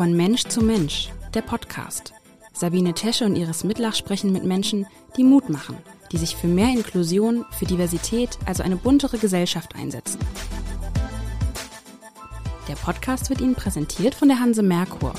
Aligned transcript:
Von 0.00 0.16
Mensch 0.16 0.44
zu 0.44 0.62
Mensch, 0.62 1.10
der 1.34 1.42
Podcast. 1.42 2.14
Sabine 2.54 2.94
Tesche 2.94 3.26
und 3.26 3.36
Iris 3.36 3.64
Mitlach 3.64 3.94
sprechen 3.94 4.32
mit 4.32 4.44
Menschen, 4.44 4.86
die 5.18 5.24
Mut 5.24 5.50
machen, 5.50 5.76
die 6.10 6.16
sich 6.16 6.36
für 6.36 6.46
mehr 6.46 6.70
Inklusion, 6.70 7.44
für 7.50 7.66
Diversität, 7.66 8.38
also 8.46 8.62
eine 8.62 8.76
buntere 8.76 9.18
Gesellschaft 9.18 9.74
einsetzen. 9.74 10.18
Der 12.66 12.76
Podcast 12.76 13.28
wird 13.28 13.42
Ihnen 13.42 13.54
präsentiert 13.54 14.14
von 14.14 14.28
der 14.28 14.40
Hanse 14.40 14.62
Merkur. 14.62 15.12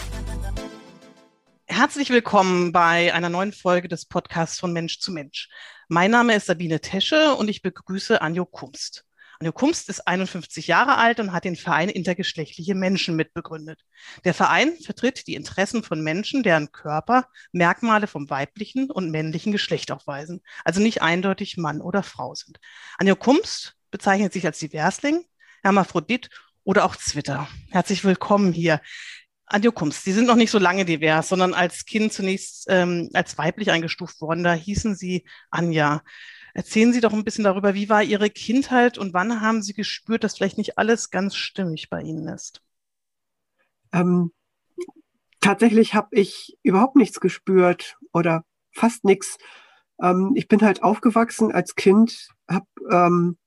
Herzlich 1.65 2.09
willkommen 2.09 2.71
bei 2.71 3.13
einer 3.13 3.29
neuen 3.29 3.53
Folge 3.53 3.87
des 3.87 4.07
Podcasts 4.07 4.59
von 4.59 4.73
Mensch 4.73 4.97
zu 4.97 5.11
Mensch. 5.11 5.47
Mein 5.89 6.09
Name 6.09 6.33
ist 6.33 6.47
Sabine 6.47 6.81
Tesche 6.81 7.35
und 7.35 7.49
ich 7.49 7.61
begrüße 7.61 8.19
Anjo 8.19 8.47
Kumst. 8.47 9.05
Anjo 9.41 9.53
Kumst 9.53 9.89
ist 9.89 10.07
51 10.07 10.67
Jahre 10.67 10.97
alt 10.97 11.19
und 11.19 11.33
hat 11.33 11.45
den 11.45 11.55
Verein 11.55 11.89
Intergeschlechtliche 11.89 12.75
Menschen 12.75 13.15
mitbegründet. 13.15 13.79
Der 14.23 14.35
Verein 14.35 14.77
vertritt 14.85 15.25
die 15.25 15.33
Interessen 15.33 15.81
von 15.81 16.03
Menschen, 16.03 16.43
deren 16.43 16.71
Körper 16.71 17.25
Merkmale 17.51 18.05
vom 18.05 18.29
weiblichen 18.29 18.91
und 18.91 19.09
männlichen 19.09 19.51
Geschlecht 19.51 19.91
aufweisen, 19.91 20.41
also 20.63 20.79
nicht 20.79 21.01
eindeutig 21.01 21.57
Mann 21.57 21.81
oder 21.81 22.03
Frau 22.03 22.35
sind. 22.35 22.59
Anjo 22.99 23.15
Kumst 23.15 23.73
bezeichnet 23.89 24.31
sich 24.31 24.45
als 24.45 24.59
Diversling, 24.59 25.25
Hermaphrodit 25.63 26.29
oder 26.63 26.85
auch 26.85 26.95
Zwitter. 26.95 27.47
Herzlich 27.71 28.03
willkommen 28.03 28.53
hier. 28.53 28.79
Anjo 29.47 29.71
Kumst, 29.71 30.03
Sie 30.03 30.13
sind 30.13 30.27
noch 30.27 30.35
nicht 30.35 30.51
so 30.51 30.59
lange 30.59 30.85
divers, 30.85 31.29
sondern 31.29 31.55
als 31.55 31.85
Kind 31.85 32.13
zunächst 32.13 32.67
ähm, 32.69 33.09
als 33.13 33.39
weiblich 33.39 33.71
eingestuft 33.71 34.21
worden. 34.21 34.43
Da 34.43 34.53
hießen 34.53 34.93
Sie 34.93 35.25
Anja. 35.49 36.03
Erzählen 36.53 36.93
Sie 36.93 37.01
doch 37.01 37.13
ein 37.13 37.23
bisschen 37.23 37.43
darüber, 37.43 37.73
wie 37.73 37.89
war 37.89 38.03
Ihre 38.03 38.29
Kindheit 38.29 38.97
und 38.97 39.13
wann 39.13 39.41
haben 39.41 39.61
Sie 39.61 39.73
gespürt, 39.73 40.23
dass 40.23 40.35
vielleicht 40.35 40.57
nicht 40.57 40.77
alles 40.77 41.09
ganz 41.09 41.35
stimmig 41.35 41.89
bei 41.89 42.01
Ihnen 42.01 42.27
ist? 42.27 42.61
Ähm, 43.93 44.31
tatsächlich 45.39 45.93
habe 45.93 46.09
ich 46.11 46.57
überhaupt 46.63 46.95
nichts 46.95 47.19
gespürt 47.19 47.97
oder 48.13 48.43
fast 48.71 49.03
nichts. 49.03 49.37
Ähm, 50.01 50.33
ich 50.35 50.47
bin 50.47 50.61
halt 50.61 50.83
aufgewachsen 50.83 51.51
als 51.51 51.75
Kind, 51.75 52.29
habe 52.49 52.67
ähm, 52.89 53.37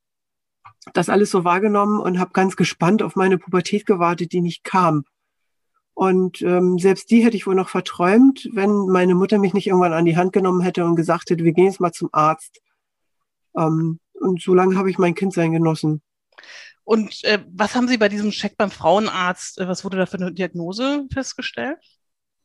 das 0.92 1.08
alles 1.08 1.30
so 1.30 1.44
wahrgenommen 1.44 2.00
und 2.00 2.19
habe 2.19 2.32
ganz 2.32 2.56
gespannt 2.56 3.02
auf 3.02 3.16
meine 3.16 3.38
Pubertät 3.38 3.86
gewartet, 3.86 4.32
die 4.32 4.41
nicht 4.41 4.64
kam. 4.64 5.05
Und 5.94 6.42
ähm, 6.42 6.78
selbst 6.78 7.10
die 7.10 7.25
hätte 7.25 7.36
ich 7.36 7.47
wohl 7.47 7.55
noch 7.55 7.69
verträumt, 7.69 8.48
wenn 8.52 8.86
meine 8.88 9.14
Mutter 9.14 9.38
mich 9.38 9.55
nicht 9.55 9.69
irgendwann 9.69 9.92
an 9.92 10.05
die 10.05 10.16
Hand 10.16 10.32
genommen 10.32 10.60
hätte 10.60 10.84
und 10.84 10.97
gesagt 10.97 11.30
hätte, 11.30 11.44
wir 11.44 11.52
gehen 11.52 11.66
jetzt 11.66 11.80
mal 11.80 11.92
zum 11.92 12.08
Arzt. 12.12 12.60
Ähm, 13.56 14.00
und 14.12 14.42
so 14.42 14.55
lange 14.55 14.77
habe 14.77 14.91
ich 14.91 14.98
mein 14.98 15.14
Kindsein 15.14 15.52
genossen. 15.52 16.02
Und 16.84 17.24
äh, 17.24 17.42
was 17.50 17.74
haben 17.74 17.88
Sie 17.88 17.97
bei 17.97 18.08
diesem 18.08 18.30
Check 18.30 18.56
beim 18.56 18.70
Frauenarzt, 18.70 19.58
äh, 19.58 19.69
was 19.69 19.84
wurde 19.84 19.97
da 19.97 20.06
für 20.06 20.19
eine 20.19 20.33
Diagnose 20.33 21.06
festgestellt? 21.12 21.78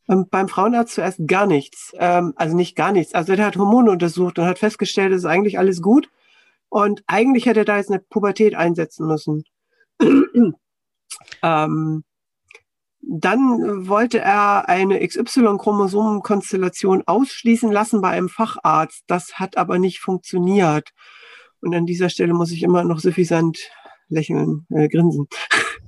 Ähm, 0.08 0.26
beim 0.30 0.48
Frauenarzt 0.48 0.94
zuerst 0.94 1.20
gar 1.26 1.46
nichts. 1.46 1.92
Ähm, 1.98 2.32
also 2.36 2.56
nicht 2.56 2.74
gar 2.74 2.92
nichts. 2.92 3.14
Also 3.14 3.36
der 3.36 3.46
hat 3.46 3.56
Hormone 3.56 3.90
untersucht 3.90 4.38
und 4.38 4.46
hat 4.46 4.58
festgestellt, 4.58 5.12
es 5.12 5.20
ist 5.20 5.26
eigentlich 5.26 5.58
alles 5.58 5.82
gut. 5.82 6.08
Und 6.68 7.02
eigentlich 7.06 7.46
hätte 7.46 7.60
er 7.60 7.64
da 7.64 7.76
jetzt 7.76 7.90
eine 7.90 8.00
Pubertät 8.00 8.54
einsetzen 8.54 9.06
müssen. 9.06 9.44
ähm, 11.42 12.04
dann 13.02 13.88
wollte 13.88 14.18
er 14.20 14.68
eine 14.68 15.06
XY-Chromosomenkonstellation 15.06 17.02
ausschließen 17.06 17.72
lassen 17.72 18.00
bei 18.00 18.10
einem 18.10 18.28
Facharzt. 18.28 19.04
Das 19.06 19.38
hat 19.38 19.56
aber 19.56 19.78
nicht 19.78 20.00
funktioniert. 20.00 20.90
Und 21.60 21.74
an 21.74 21.86
dieser 21.86 22.10
Stelle 22.10 22.34
muss 22.34 22.52
ich 22.52 22.62
immer 22.62 22.84
noch 22.84 23.00
suffisant 23.00 23.58
lächeln, 24.08 24.66
äh, 24.70 24.88
grinsen. 24.88 25.28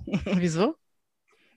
Wieso? 0.25 0.75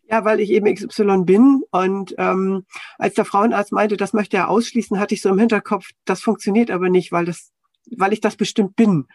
Ja, 0.09 0.23
weil 0.23 0.39
ich 0.39 0.51
eben 0.51 0.73
XY 0.73 1.23
bin. 1.23 1.63
Und 1.71 2.13
ähm, 2.17 2.65
als 2.97 3.15
der 3.15 3.25
Frauenarzt 3.25 3.71
meinte, 3.71 3.97
das 3.97 4.13
möchte 4.13 4.37
er 4.37 4.49
ausschließen, 4.49 4.99
hatte 4.99 5.15
ich 5.15 5.21
so 5.21 5.29
im 5.29 5.39
Hinterkopf, 5.39 5.89
das 6.05 6.21
funktioniert 6.21 6.69
aber 6.69 6.89
nicht, 6.89 7.11
weil 7.11 7.25
das, 7.25 7.51
weil 7.97 8.13
ich 8.13 8.21
das 8.21 8.35
bestimmt 8.35 8.75
bin. 8.75 9.07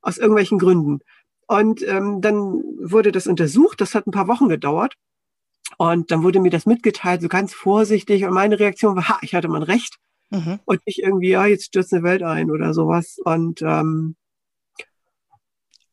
Aus 0.00 0.18
irgendwelchen 0.18 0.58
Gründen. 0.58 1.00
Und 1.48 1.82
ähm, 1.88 2.20
dann 2.20 2.62
wurde 2.80 3.10
das 3.10 3.26
untersucht. 3.26 3.80
Das 3.80 3.94
hat 3.94 4.06
ein 4.06 4.12
paar 4.12 4.28
Wochen 4.28 4.48
gedauert. 4.48 4.94
Und 5.78 6.10
dann 6.10 6.24
wurde 6.24 6.40
mir 6.40 6.50
das 6.50 6.66
mitgeteilt, 6.66 7.22
so 7.22 7.28
ganz 7.28 7.54
vorsichtig. 7.54 8.24
Und 8.24 8.34
meine 8.34 8.58
Reaktion 8.58 8.96
war, 8.96 9.08
ha, 9.08 9.18
ich 9.22 9.34
hatte 9.34 9.46
mal 9.46 9.62
recht. 9.62 9.96
Mhm. 10.30 10.58
Und 10.64 10.84
nicht 10.86 10.98
irgendwie, 10.98 11.30
ja, 11.30 11.46
jetzt 11.46 11.66
stürzt 11.66 11.94
eine 11.94 12.02
Welt 12.02 12.22
ein 12.22 12.50
oder 12.50 12.74
sowas. 12.74 13.18
Und 13.24 13.62
ähm, 13.62 14.16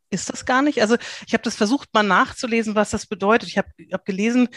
ist 0.09 0.31
das 0.31 0.46
gar 0.46 0.63
nicht? 0.63 0.81
Also 0.81 0.97
ich 1.28 1.34
habe 1.34 1.44
das 1.44 1.56
versucht 1.56 1.94
mal 1.94 2.01
nachzulesen, 2.01 2.73
was 2.73 2.90
das 2.90 3.06
bedeutet. 3.06 3.47
Ich 3.47 3.59
habe 3.59 3.69
hab 3.94 4.06
gelesen, 4.06 4.50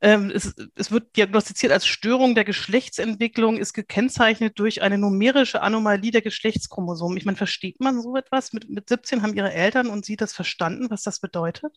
ähm, 0.00 0.32
es, 0.34 0.52
es, 0.74 0.90
wird 0.90 1.16
diagnostiziert 1.16 1.70
als 1.70 1.86
Störung 1.86 2.34
der 2.34 2.44
Geschlechtsentwicklung, 2.44 3.58
ist 3.58 3.74
gekennzeichnet 3.74 4.58
durch 4.58 4.82
eine 4.82 4.98
numerische 4.98 5.62
Anomalie 5.62 6.10
der 6.10 6.22
Geschlechtschromosomen. 6.22 7.16
Ich 7.16 7.24
meine, 7.24 7.36
versteht 7.38 7.78
man 7.78 8.02
so 8.02 8.16
etwas? 8.16 8.52
Mit, 8.52 8.68
mit 8.68 8.88
17 8.88 9.22
haben 9.22 9.34
Ihre 9.34 9.52
Eltern 9.52 9.86
und 9.86 10.04
Sie 10.04 10.16
das 10.16 10.32
verstanden, 10.32 10.90
was 10.90 11.04
das 11.04 11.20
bedeutet? 11.20 11.72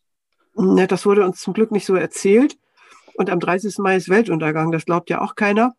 Ne, 0.56 0.88
das 0.88 1.06
wurde 1.06 1.24
uns 1.24 1.40
zum 1.40 1.54
Glück 1.54 1.72
nicht 1.72 1.86
so 1.86 1.94
erzählt. 1.94 2.58
Und 3.18 3.30
am 3.30 3.40
30. 3.40 3.78
Mai 3.80 3.96
ist 3.96 4.10
Weltuntergang, 4.10 4.72
das 4.72 4.86
glaubt 4.86 5.10
ja 5.10 5.22
auch 5.22 5.36
keiner. 5.36 5.74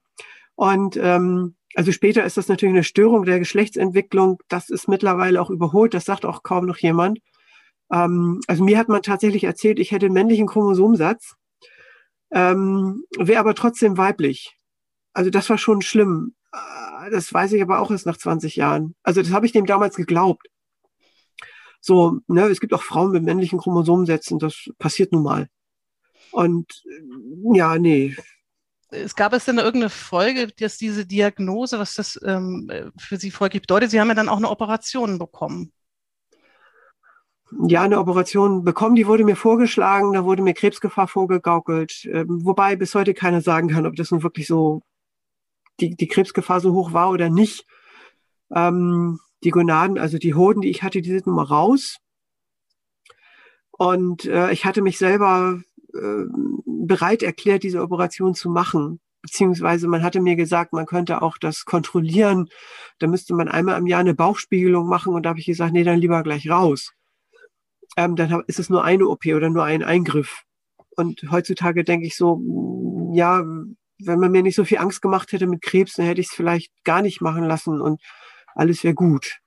Und 0.55 0.97
ähm, 0.97 1.55
also 1.75 1.93
später 1.93 2.25
ist 2.25 2.39
das 2.39 2.49
natürlich 2.49 2.75
eine 2.75 2.85
Störung 2.85 3.25
der 3.25 3.39
Geschlechtsentwicklung. 3.39 4.39
Das 4.49 4.71
ist 4.71 4.89
mittlerweile 4.89 5.41
auch 5.41 5.51
überholt, 5.51 5.93
das 5.93 6.07
sagt 6.07 6.25
auch 6.25 6.43
kaum 6.43 6.67
noch 6.67 6.79
jemand. 6.79 7.21
Ähm, 7.93 8.41
also 8.47 8.65
mir 8.65 8.79
hat 8.79 8.89
man 8.89 9.03
tatsächlich 9.03 9.45
erzählt, 9.45 9.79
ich 9.79 9.93
hätte 9.93 10.07
einen 10.07 10.15
männlichen 10.15 10.47
Chromosomsatz, 10.47 11.35
ähm, 12.33 13.05
wäre 13.19 13.41
aber 13.41 13.55
trotzdem 13.55 13.99
weiblich. 13.99 14.57
Also 15.13 15.31
das 15.31 15.49
war 15.51 15.59
schon 15.59 15.83
schlimm. 15.83 16.35
Äh, 16.53 17.11
das 17.11 17.33
weiß 17.33 17.53
ich 17.53 17.63
aber 17.63 17.81
auch 17.81 17.91
erst 17.91 18.07
nach 18.07 18.17
20 18.17 18.57
Jahren. 18.57 18.95
Also 19.03 19.21
das 19.23 19.33
habe 19.33 19.47
ich 19.47 19.53
dem 19.53 19.67
damals 19.67 19.97
geglaubt. 19.97 20.47
So, 21.81 22.19
ne, 22.27 22.47
es 22.49 22.61
gibt 22.61 22.75
auch 22.75 22.83
Frauen 22.83 23.13
mit 23.13 23.23
männlichen 23.23 23.61
Chromosomensätzen, 23.61 24.39
das 24.39 24.71
passiert 24.79 25.13
nun 25.13 25.23
mal. 25.23 25.49
Und 26.33 26.85
ja, 27.55 27.79
nee. 27.79 28.17
Es 28.91 29.17
gab 29.17 29.33
es 29.33 29.45
denn 29.45 29.59
irgendeine 29.59 29.91
Folge, 29.91 30.49
dass 30.49 30.79
diese 30.79 31.07
Diagnose, 31.07 31.79
was 31.79 31.95
das 31.95 32.21
ähm, 32.25 32.71
für 32.99 33.17
Sie 33.17 33.31
folglich 33.31 33.63
bedeutet? 33.63 33.91
Sie 33.91 34.01
haben 34.01 34.09
ja 34.09 34.15
dann 34.15 34.29
auch 34.29 34.37
eine 34.37 34.51
Operation 34.51 35.19
bekommen. 35.19 35.73
Ja, 37.67 37.83
eine 37.83 38.01
Operation 38.01 38.65
bekommen, 38.65 38.97
die 38.97 39.07
wurde 39.07 39.25
mir 39.25 39.37
vorgeschlagen, 39.37 40.13
da 40.13 40.25
wurde 40.25 40.43
mir 40.43 40.53
Krebsgefahr 40.53 41.07
vorgegaukelt, 41.07 42.05
ähm, 42.07 42.45
wobei 42.45 42.75
bis 42.75 42.95
heute 42.95 43.15
keiner 43.15 43.41
sagen 43.41 43.69
kann, 43.69 43.87
ob 43.87 43.95
das 43.95 44.11
nun 44.11 44.25
wirklich 44.25 44.49
so 44.49 44.83
die, 45.79 45.95
die 45.95 46.09
Krebsgefahr 46.09 46.61
so 46.61 46.73
hoch 46.73 46.93
war 46.93 47.11
oder 47.11 47.31
nicht. 47.31 47.65
Ähm, 48.55 49.21
die 49.45 49.51
Gonaden, 49.51 49.99
also 49.99 50.19
die 50.19 50.35
Hoden, 50.35 50.61
die 50.61 50.71
ich 50.71 50.83
hatte, 50.83 51.03
die 51.03 51.11
sind 51.11 51.27
nun 51.27 51.37
mal 51.37 51.45
raus. 51.45 51.99
Und 53.71 54.25
äh, 54.25 54.51
ich 54.53 54.65
hatte 54.65 54.83
mich 54.83 54.99
selber 54.99 55.61
äh, 55.61 55.76
bereit 56.65 57.23
erklärt, 57.23 57.63
diese 57.63 57.83
Operation 57.83 58.35
zu 58.35 58.51
machen. 58.51 59.01
Beziehungsweise 59.23 59.89
man 59.89 60.03
hatte 60.03 60.21
mir 60.21 60.37
gesagt, 60.37 60.73
man 60.73 60.87
könnte 60.87 61.23
auch 61.23 61.37
das 61.39 61.65
kontrollieren. 61.65 62.49
Da 62.99 63.07
müsste 63.07 63.35
man 63.35 63.49
einmal 63.49 63.79
im 63.79 63.87
Jahr 63.87 64.01
eine 64.01 64.15
Bauchspiegelung 64.15 64.89
machen. 64.89 65.15
Und 65.15 65.25
da 65.25 65.31
habe 65.31 65.41
ich 65.41 65.47
gesagt, 65.47 65.73
nee, 65.73 65.85
dann 65.85 65.99
lieber 65.99 66.23
gleich 66.23 66.49
raus. 66.49 66.93
Ähm, 67.97 68.15
dann 68.15 68.43
ist 68.47 68.59
es 68.59 68.71
nur 68.71 68.85
eine 68.85 69.09
OP 69.09 69.27
oder 69.27 69.51
nur 69.51 69.65
ein 69.65 69.83
Eingriff. 69.83 70.43
Und 70.97 71.23
heutzutage 71.31 71.83
denke 71.85 72.07
ich 72.07 72.17
so, 72.17 72.41
ja, 73.13 73.43
wenn 73.99 74.21
man 74.21 74.31
mir 74.31 74.43
nicht 74.43 74.57
so 74.57 74.65
viel 74.65 74.79
Angst 74.79 75.03
gemacht 75.03 75.33
hätte 75.33 75.47
mit 75.47 75.63
Krebs, 75.63 75.95
dann 75.95 76.07
hätte 76.07 76.21
ich 76.21 76.29
es 76.29 76.35
vielleicht 76.35 76.73
gar 76.85 77.03
nicht 77.03 77.21
machen 77.21 77.45
lassen 77.45 77.81
und 77.81 78.01
alles 78.55 78.85
wäre 78.85 78.95
gut 78.95 79.41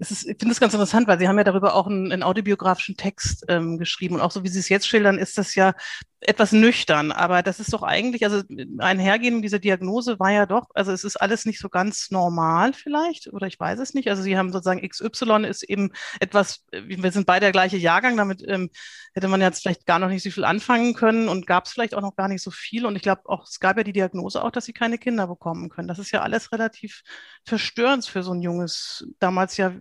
ist, 0.00 0.26
ich 0.26 0.38
finde 0.38 0.52
es 0.52 0.60
ganz 0.60 0.72
interessant, 0.72 1.06
weil 1.08 1.18
Sie 1.18 1.28
haben 1.28 1.36
ja 1.36 1.44
darüber 1.44 1.74
auch 1.74 1.86
einen, 1.86 2.10
einen 2.10 2.22
autobiografischen 2.22 2.96
Text 2.96 3.44
ähm, 3.48 3.76
geschrieben. 3.76 4.14
Und 4.14 4.20
auch 4.22 4.30
so 4.30 4.42
wie 4.42 4.48
Sie 4.48 4.58
es 4.58 4.70
jetzt 4.70 4.88
schildern, 4.88 5.18
ist 5.18 5.36
das 5.36 5.54
ja 5.54 5.74
etwas 6.22 6.52
nüchtern, 6.52 7.12
aber 7.12 7.42
das 7.42 7.60
ist 7.60 7.72
doch 7.72 7.82
eigentlich, 7.82 8.24
also 8.24 8.42
einhergehen 8.78 9.36
mit 9.36 9.44
dieser 9.44 9.58
Diagnose 9.58 10.18
war 10.18 10.30
ja 10.30 10.44
doch, 10.44 10.66
also 10.74 10.92
es 10.92 11.02
ist 11.02 11.16
alles 11.16 11.46
nicht 11.46 11.58
so 11.58 11.70
ganz 11.70 12.10
normal 12.10 12.74
vielleicht, 12.74 13.32
oder 13.32 13.46
ich 13.46 13.58
weiß 13.58 13.78
es 13.78 13.94
nicht. 13.94 14.08
Also 14.08 14.22
Sie 14.22 14.36
haben 14.36 14.52
sozusagen 14.52 14.86
XY 14.86 15.46
ist 15.48 15.62
eben 15.62 15.92
etwas, 16.20 16.66
wir 16.72 17.10
sind 17.10 17.24
beide 17.26 17.46
der 17.46 17.52
gleiche 17.52 17.78
Jahrgang, 17.78 18.18
damit 18.18 18.46
ähm, 18.46 18.68
hätte 19.14 19.28
man 19.28 19.40
jetzt 19.40 19.62
vielleicht 19.62 19.86
gar 19.86 19.98
noch 19.98 20.08
nicht 20.08 20.22
so 20.22 20.30
viel 20.30 20.44
anfangen 20.44 20.92
können 20.92 21.28
und 21.28 21.46
gab 21.46 21.64
es 21.64 21.72
vielleicht 21.72 21.94
auch 21.94 22.02
noch 22.02 22.16
gar 22.16 22.28
nicht 22.28 22.42
so 22.42 22.50
viel. 22.50 22.84
Und 22.84 22.96
ich 22.96 23.02
glaube 23.02 23.22
auch, 23.24 23.44
es 23.44 23.58
gab 23.58 23.78
ja 23.78 23.82
die 23.82 23.94
Diagnose 23.94 24.44
auch, 24.44 24.50
dass 24.50 24.66
sie 24.66 24.74
keine 24.74 24.98
Kinder 24.98 25.26
bekommen 25.26 25.70
können. 25.70 25.88
Das 25.88 25.98
ist 25.98 26.10
ja 26.10 26.20
alles 26.20 26.52
relativ 26.52 27.02
verstörend 27.46 28.04
für 28.04 28.22
so 28.22 28.32
ein 28.32 28.42
junges, 28.42 29.08
damals 29.18 29.56
ja 29.56 29.72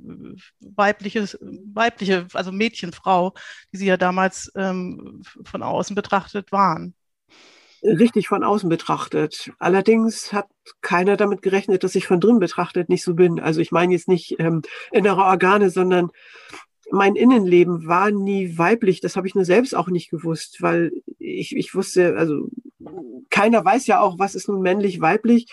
weibliches, 0.62 1.38
weibliche, 1.42 2.28
also 2.34 2.52
Mädchen, 2.52 2.94
Frau, 2.94 3.34
die 3.74 3.78
sie 3.78 3.88
ja 3.88 3.98
damals 3.98 4.52
ähm, 4.56 5.22
von 5.44 5.64
außen 5.64 5.96
betrachtet 5.96 6.29
betrachtet 6.30 6.52
waren. 6.52 6.94
Richtig 7.82 8.28
von 8.28 8.44
außen 8.44 8.70
betrachtet. 8.70 9.52
Allerdings 9.58 10.34
hat 10.34 10.48
keiner 10.82 11.16
damit 11.16 11.42
gerechnet, 11.42 11.84
dass 11.84 11.96
ich 11.96 12.08
von 12.08 12.20
drin 12.20 12.40
betrachtet 12.40 12.90
nicht 12.90 13.04
so 13.04 13.16
bin. 13.16 13.40
Also 13.40 13.62
ich 13.62 13.72
meine 13.72 13.94
jetzt 13.94 14.10
nicht 14.10 14.36
ähm, 14.38 14.64
innere 14.92 15.24
Organe, 15.24 15.70
sondern 15.70 16.12
mein 16.92 17.16
Innenleben 17.16 17.88
war 17.88 18.12
nie 18.12 18.58
weiblich. 18.58 19.00
Das 19.00 19.16
habe 19.16 19.28
ich 19.28 19.36
nur 19.36 19.46
selbst 19.46 19.76
auch 19.76 19.88
nicht 19.88 20.10
gewusst, 20.10 20.62
weil 20.62 20.92
ich, 21.20 21.56
ich 21.56 21.74
wusste, 21.74 22.18
also 22.18 22.50
keiner 23.30 23.64
weiß 23.64 23.88
ja 23.88 24.02
auch, 24.02 24.20
was 24.20 24.36
ist 24.36 24.50
nun 24.50 24.62
männlich, 24.62 25.00
weiblich. 25.00 25.50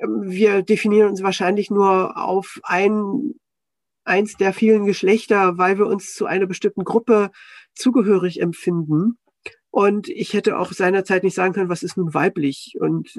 Ähm, 0.00 0.22
wir 0.24 0.62
definieren 0.62 1.10
uns 1.10 1.22
wahrscheinlich 1.22 1.70
nur 1.70 2.16
auf 2.16 2.58
ein, 2.64 3.34
eins 4.02 4.36
der 4.36 4.52
vielen 4.52 4.84
Geschlechter, 4.84 5.58
weil 5.58 5.78
wir 5.78 5.86
uns 5.86 6.14
zu 6.14 6.26
einer 6.26 6.46
bestimmten 6.46 6.82
Gruppe 6.82 7.30
zugehörig 7.72 8.40
empfinden. 8.40 9.18
Und 9.76 10.08
ich 10.08 10.32
hätte 10.32 10.58
auch 10.58 10.72
seinerzeit 10.72 11.22
nicht 11.22 11.34
sagen 11.34 11.52
können, 11.52 11.68
was 11.68 11.82
ist 11.82 11.98
nun 11.98 12.14
weiblich. 12.14 12.76
Und 12.80 13.10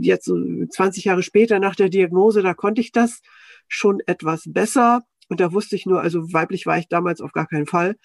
jetzt 0.00 0.32
20 0.70 1.04
Jahre 1.04 1.22
später 1.22 1.58
nach 1.60 1.76
der 1.76 1.90
Diagnose, 1.90 2.40
da 2.40 2.54
konnte 2.54 2.80
ich 2.80 2.90
das 2.90 3.20
schon 3.68 4.00
etwas 4.06 4.44
besser. 4.46 5.02
Und 5.28 5.40
da 5.40 5.52
wusste 5.52 5.76
ich 5.76 5.84
nur, 5.84 6.00
also 6.00 6.32
weiblich 6.32 6.64
war 6.64 6.78
ich 6.78 6.88
damals 6.88 7.20
auf 7.20 7.32
gar 7.32 7.46
keinen 7.46 7.66
Fall. 7.66 7.96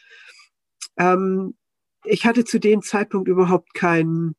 Ähm, 0.98 1.56
ich 2.04 2.26
hatte 2.26 2.44
zu 2.44 2.60
dem 2.60 2.82
Zeitpunkt 2.82 3.30
überhaupt 3.30 3.74
kein, 3.74 4.36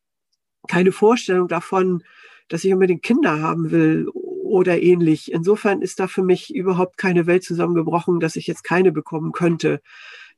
keine 0.69 0.93
Vorstellung 0.93 1.49
davon, 1.49 2.05
dass 2.49 2.62
ich 2.62 2.75
unbedingt 2.75 3.02
Kinder 3.02 3.41
haben 3.41 3.70
will 3.70 4.06
oder 4.12 4.82
ähnlich. 4.82 5.32
Insofern 5.32 5.81
ist 5.81 5.99
da 5.99 6.09
für 6.09 6.23
mich 6.23 6.55
überhaupt 6.55 6.99
keine 6.99 7.26
Welt 7.26 7.43
zusammengebrochen, 7.43 8.20
dass 8.20 8.37
ich 8.37 8.47
jetzt 8.47 8.64
keine 8.64 8.93
bekommen 8.93 9.32
könnte. 9.32 9.81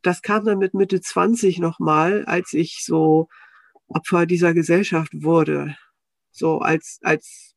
Das 0.03 0.23
kam 0.23 0.45
dann 0.45 0.59
mit 0.59 0.75
Mitte 0.75 1.01
20 1.01 1.59
nochmal, 1.59 2.25
als 2.27 2.53
ich 2.53 2.85
so 2.85 3.29
Opfer 3.89 4.27
dieser 4.27 4.55
Gesellschaft 4.55 5.13
wurde. 5.15 5.77
So 6.31 6.59
als, 6.59 6.99
als, 7.03 7.55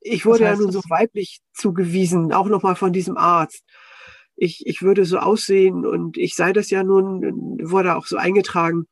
ich 0.00 0.26
wurde 0.26 0.44
ja 0.44 0.56
nun 0.56 0.72
so 0.72 0.80
weiblich 0.88 1.40
zugewiesen, 1.52 2.32
auch 2.32 2.48
nochmal 2.48 2.76
von 2.76 2.92
diesem 2.92 3.16
Arzt. 3.16 3.64
Ich, 4.34 4.66
ich 4.66 4.82
würde 4.82 5.04
so 5.04 5.18
aussehen 5.18 5.86
und 5.86 6.18
ich 6.18 6.34
sei 6.34 6.52
das 6.52 6.70
ja 6.70 6.82
nun, 6.82 7.58
wurde 7.62 7.96
auch 7.96 8.06
so 8.06 8.16
eingetragen. 8.16 8.86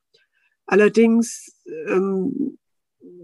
Allerdings, 0.67 1.63
ähm, 1.87 2.59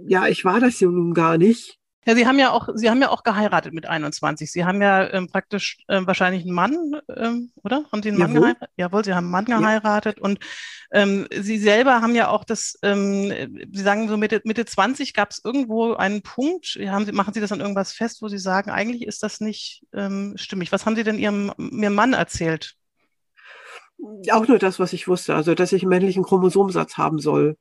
ja, 0.06 0.29
ich 0.29 0.44
war 0.44 0.61
das 0.61 0.81
ja 0.81 0.88
nun 0.88 1.15
gar 1.15 1.38
nicht. 1.38 1.80
Ja, 2.06 2.14
Sie 2.14 2.26
haben 2.26 2.38
ja 2.38 2.50
auch, 2.50 2.69
Sie 2.75 2.88
haben 2.88 3.02
ja 3.02 3.11
auch 3.11 3.25
geheiratet 3.25 3.75
mit 3.75 3.85
21. 3.85 4.50
Sie 4.50 4.64
haben 4.64 4.81
ja 4.81 5.12
ähm, 5.12 5.29
praktisch 5.29 5.79
äh, 5.87 6.00
wahrscheinlich 6.05 6.44
einen 6.44 6.55
Mann, 6.55 6.97
ähm, 7.14 7.50
oder? 7.62 7.85
Haben 7.93 8.02
Sie 8.02 8.08
einen 8.08 8.19
Mann 8.19 8.32
geheiratet? 8.32 8.70
Jawohl, 8.76 9.05
Sie 9.05 9.12
haben 9.12 9.25
einen 9.25 9.32
Mann 9.32 9.44
geheiratet 9.44 10.17
ja. 10.17 10.25
und 10.25 10.38
ähm, 10.93 11.26
Sie 11.31 11.58
selber 11.58 12.00
haben 12.00 12.14
ja 12.14 12.29
auch 12.29 12.44
das, 12.44 12.79
ähm, 12.82 13.31
Sie 13.70 13.82
sagen 13.82 14.08
so 14.08 14.17
Mitte, 14.17 14.41
Mitte 14.44 14.64
20 14.64 15.12
gab 15.12 15.31
es 15.31 15.43
irgendwo 15.44 15.93
einen 15.93 16.23
Punkt, 16.23 16.79
haben 16.87 17.05
Sie, 17.05 17.12
machen 17.12 17.35
Sie 17.35 17.41
das 17.41 17.52
an 17.52 17.61
irgendwas 17.61 17.93
fest, 17.93 18.23
wo 18.23 18.29
Sie 18.29 18.38
sagen, 18.38 18.70
eigentlich 18.70 19.06
ist 19.06 19.23
das 19.23 19.41
nicht 19.41 19.85
ähm, 19.93 20.32
stimmig. 20.37 20.73
Was 20.73 20.87
haben 20.87 20.96
Sie 20.96 21.05
denn 21.05 21.19
Ihrem, 21.19 21.53
Ihrem 21.58 21.94
Mann 21.94 22.14
erzählt? 22.14 22.76
Auch 24.32 24.49
nur 24.49 24.58
das, 24.58 24.79
was 24.79 24.94
ich 24.94 25.06
wusste, 25.06 25.35
also 25.35 25.55
dass 25.55 25.73
ich 25.73 25.82
einen 25.82 25.91
männlichen 25.91 26.23
Chromosomsatz 26.23 26.96
haben 26.96 27.19
soll. 27.19 27.58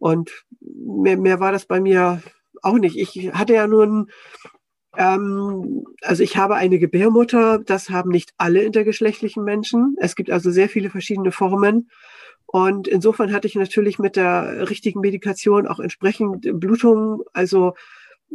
Und 0.00 0.30
mehr, 0.60 1.16
mehr 1.16 1.38
war 1.38 1.52
das 1.52 1.66
bei 1.66 1.80
mir 1.80 2.22
auch 2.62 2.78
nicht. 2.78 2.96
Ich 2.96 3.32
hatte 3.32 3.54
ja 3.54 3.66
nun, 3.66 4.10
ähm, 4.96 5.84
also 6.02 6.22
ich 6.22 6.36
habe 6.36 6.56
eine 6.56 6.78
Gebärmutter, 6.78 7.58
das 7.58 7.90
haben 7.90 8.10
nicht 8.10 8.32
alle 8.36 8.62
intergeschlechtlichen 8.62 9.44
Menschen. 9.44 9.96
Es 9.98 10.16
gibt 10.16 10.30
also 10.30 10.50
sehr 10.50 10.68
viele 10.68 10.90
verschiedene 10.90 11.32
Formen. 11.32 11.90
Und 12.46 12.88
insofern 12.88 13.32
hatte 13.32 13.46
ich 13.46 13.54
natürlich 13.54 13.98
mit 13.98 14.16
der 14.16 14.70
richtigen 14.70 15.00
Medikation 15.00 15.66
auch 15.66 15.80
entsprechend 15.80 16.48
Blutungen. 16.58 17.20
Also 17.34 17.74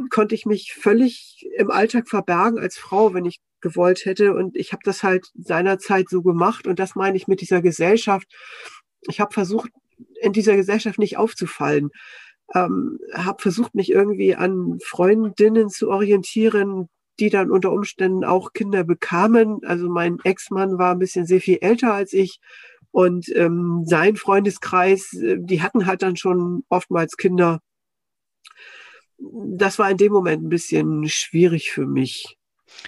konnte 0.10 0.36
ich 0.36 0.46
mich 0.46 0.74
völlig 0.74 1.48
im 1.58 1.72
Alltag 1.72 2.08
verbergen 2.08 2.60
als 2.60 2.78
Frau, 2.78 3.14
wenn 3.14 3.26
ich 3.26 3.40
gewollt 3.62 4.06
hätte. 4.06 4.34
Und 4.34 4.56
ich 4.56 4.72
habe 4.72 4.84
das 4.86 5.02
halt 5.02 5.32
seinerzeit 5.34 6.10
so 6.10 6.22
gemacht. 6.22 6.68
Und 6.68 6.80
das 6.80 6.96
meine 6.96 7.18
ich 7.18 7.28
mit 7.28 7.42
dieser 7.42 7.62
Gesellschaft. 7.62 8.28
Ich 9.10 9.20
habe 9.20 9.34
versucht, 9.34 9.72
in 10.22 10.34
dieser 10.34 10.56
Gesellschaft 10.56 11.00
nicht 11.00 11.18
aufzufallen 11.18 11.90
ähm, 12.54 13.00
habe 13.14 13.42
versucht, 13.42 13.76
mich 13.76 13.92
irgendwie 13.92 14.36
an 14.36 14.80
Freundinnen 14.84 15.70
zu 15.70 15.90
orientieren, 15.90 16.90
die 17.20 17.30
dann 17.30 17.52
unter 17.52 17.72
Umständen 17.72 18.24
auch 18.24 18.54
Kinder 18.54 18.84
bekamen. 18.84 19.60
Also 19.64 19.90
mein 19.90 20.18
Ex-Mann 20.24 20.78
war 20.78 20.94
ein 20.94 21.00
bisschen 21.00 21.26
sehr 21.26 21.42
viel 21.42 21.60
älter 21.62 21.94
als 21.94 22.14
ich 22.14 22.40
und 22.94 23.28
ähm, 23.36 23.84
sein 23.88 24.16
Freundeskreis, 24.18 25.14
äh, 25.14 25.38
die 25.40 25.64
hatten 25.64 25.88
halt 25.88 26.04
dann 26.04 26.16
schon 26.16 26.64
oftmals 26.70 27.18
Kinder. 27.18 27.60
Das 29.18 29.80
war 29.80 29.90
in 29.90 29.98
dem 29.98 30.14
Moment 30.14 30.44
ein 30.44 30.50
bisschen 30.50 31.10
schwierig 31.10 31.72
für 31.72 31.88
mich. 31.88 32.38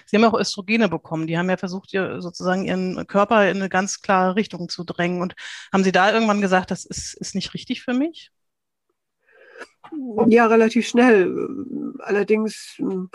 Sie 0.05 0.15
haben 0.15 0.23
auch 0.25 0.39
Östrogene 0.39 0.89
bekommen. 0.89 1.25
Die 1.25 1.39
haben 1.39 1.49
ja 1.49 1.57
versucht, 1.57 1.91
ihr 1.91 2.21
sozusagen 2.21 2.65
ihren 2.65 3.07
Körper 3.07 3.49
in 3.49 3.57
eine 3.57 3.69
ganz 3.69 4.01
klare 4.01 4.35
Richtung 4.35 4.69
zu 4.69 4.83
drängen. 4.83 5.23
Und 5.23 5.33
haben 5.73 5.83
Sie 5.83 5.91
da 5.91 6.11
irgendwann 6.13 6.41
gesagt, 6.41 6.69
das 6.69 6.85
ist, 6.85 7.15
ist 7.15 7.33
nicht 7.33 7.55
richtig 7.55 7.81
für 7.81 7.93
mich? 7.93 8.31
Ja, 10.27 10.47
relativ 10.47 10.87
schnell. 10.87 11.93
Allerdings 11.99 12.75
hm, 12.77 13.09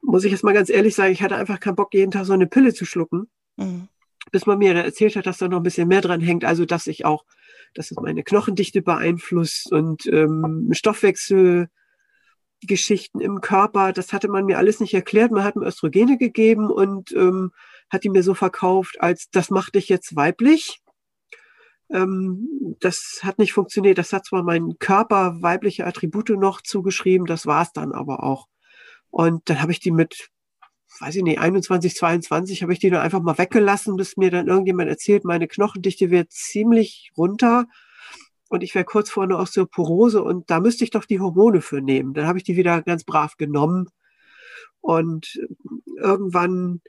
muss 0.00 0.24
ich 0.24 0.32
jetzt 0.32 0.44
mal 0.44 0.54
ganz 0.54 0.70
ehrlich 0.70 0.94
sagen, 0.94 1.12
ich 1.12 1.22
hatte 1.22 1.36
einfach 1.36 1.60
keinen 1.60 1.76
Bock, 1.76 1.94
jeden 1.94 2.10
Tag 2.10 2.26
so 2.26 2.32
eine 2.32 2.46
Pille 2.46 2.74
zu 2.74 2.84
schlucken. 2.84 3.28
Mhm. 3.56 3.88
Bis 4.30 4.46
man 4.46 4.58
mir 4.58 4.74
erzählt 4.74 5.16
hat, 5.16 5.26
dass 5.26 5.38
da 5.38 5.48
noch 5.48 5.58
ein 5.58 5.62
bisschen 5.62 5.88
mehr 5.88 6.00
dran 6.00 6.20
hängt. 6.20 6.44
Also, 6.44 6.64
dass 6.64 6.86
ich 6.86 7.04
auch, 7.04 7.24
dass 7.74 7.90
es 7.90 7.96
meine 7.98 8.22
Knochendichte 8.22 8.82
beeinflusst 8.82 9.70
und 9.70 10.06
ähm, 10.06 10.70
Stoffwechselgeschichten 10.72 13.20
im 13.20 13.40
Körper. 13.40 13.92
Das 13.92 14.12
hatte 14.12 14.28
man 14.28 14.46
mir 14.46 14.58
alles 14.58 14.80
nicht 14.80 14.94
erklärt. 14.94 15.30
Man 15.30 15.44
hat 15.44 15.56
mir 15.56 15.66
Östrogene 15.66 16.16
gegeben 16.16 16.70
und 16.70 17.12
ähm, 17.12 17.52
hat 17.90 18.04
die 18.04 18.10
mir 18.10 18.22
so 18.22 18.34
verkauft, 18.34 19.00
als 19.00 19.28
das 19.30 19.50
macht 19.50 19.74
dich 19.74 19.88
jetzt 19.88 20.16
weiblich. 20.16 20.80
Ähm, 21.90 22.76
das 22.80 23.20
hat 23.22 23.38
nicht 23.38 23.52
funktioniert. 23.52 23.98
Das 23.98 24.12
hat 24.12 24.26
zwar 24.26 24.42
mein 24.42 24.78
Körper 24.78 25.42
weibliche 25.42 25.86
Attribute 25.86 26.30
noch 26.30 26.60
zugeschrieben, 26.62 27.26
das 27.26 27.46
war 27.46 27.62
es 27.62 27.72
dann 27.72 27.92
aber 27.92 28.22
auch. 28.22 28.48
Und 29.10 29.48
dann 29.48 29.62
habe 29.62 29.72
ich 29.72 29.80
die 29.80 29.92
mit, 29.92 30.30
weiß 31.00 31.16
ich 31.16 31.22
nicht, 31.22 31.38
21, 31.38 31.94
22, 31.94 32.62
habe 32.62 32.72
ich 32.72 32.80
die 32.80 32.90
dann 32.90 33.00
einfach 33.00 33.22
mal 33.22 33.38
weggelassen, 33.38 33.96
bis 33.96 34.16
mir 34.16 34.30
dann 34.30 34.48
irgendjemand 34.48 34.88
erzählt, 34.88 35.24
meine 35.24 35.46
Knochendichte 35.46 36.10
wird 36.10 36.32
ziemlich 36.32 37.12
runter 37.16 37.66
und 38.48 38.62
ich 38.62 38.74
wäre 38.74 38.84
kurz 38.84 39.10
vor 39.10 39.22
einer 39.24 39.38
Osteoporose 39.38 40.22
und 40.22 40.50
da 40.50 40.60
müsste 40.60 40.84
ich 40.84 40.90
doch 40.90 41.04
die 41.04 41.20
Hormone 41.20 41.60
für 41.60 41.80
nehmen. 41.80 42.14
Dann 42.14 42.26
habe 42.26 42.38
ich 42.38 42.44
die 42.44 42.56
wieder 42.56 42.82
ganz 42.82 43.04
brav 43.04 43.36
genommen 43.36 43.88
und 44.80 45.40
irgendwann 45.96 46.82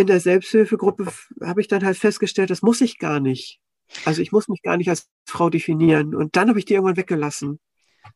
in 0.00 0.06
der 0.06 0.20
Selbsthilfegruppe 0.20 1.06
habe 1.42 1.60
ich 1.60 1.68
dann 1.68 1.84
halt 1.84 1.98
festgestellt, 1.98 2.50
das 2.50 2.62
muss 2.62 2.80
ich 2.80 2.98
gar 2.98 3.20
nicht. 3.20 3.60
Also 4.04 4.22
ich 4.22 4.32
muss 4.32 4.48
mich 4.48 4.62
gar 4.62 4.76
nicht 4.76 4.88
als 4.88 5.08
Frau 5.26 5.50
definieren. 5.50 6.14
Und 6.14 6.36
dann 6.36 6.48
habe 6.48 6.58
ich 6.58 6.64
die 6.64 6.74
irgendwann 6.74 6.96
weggelassen. 6.96 7.60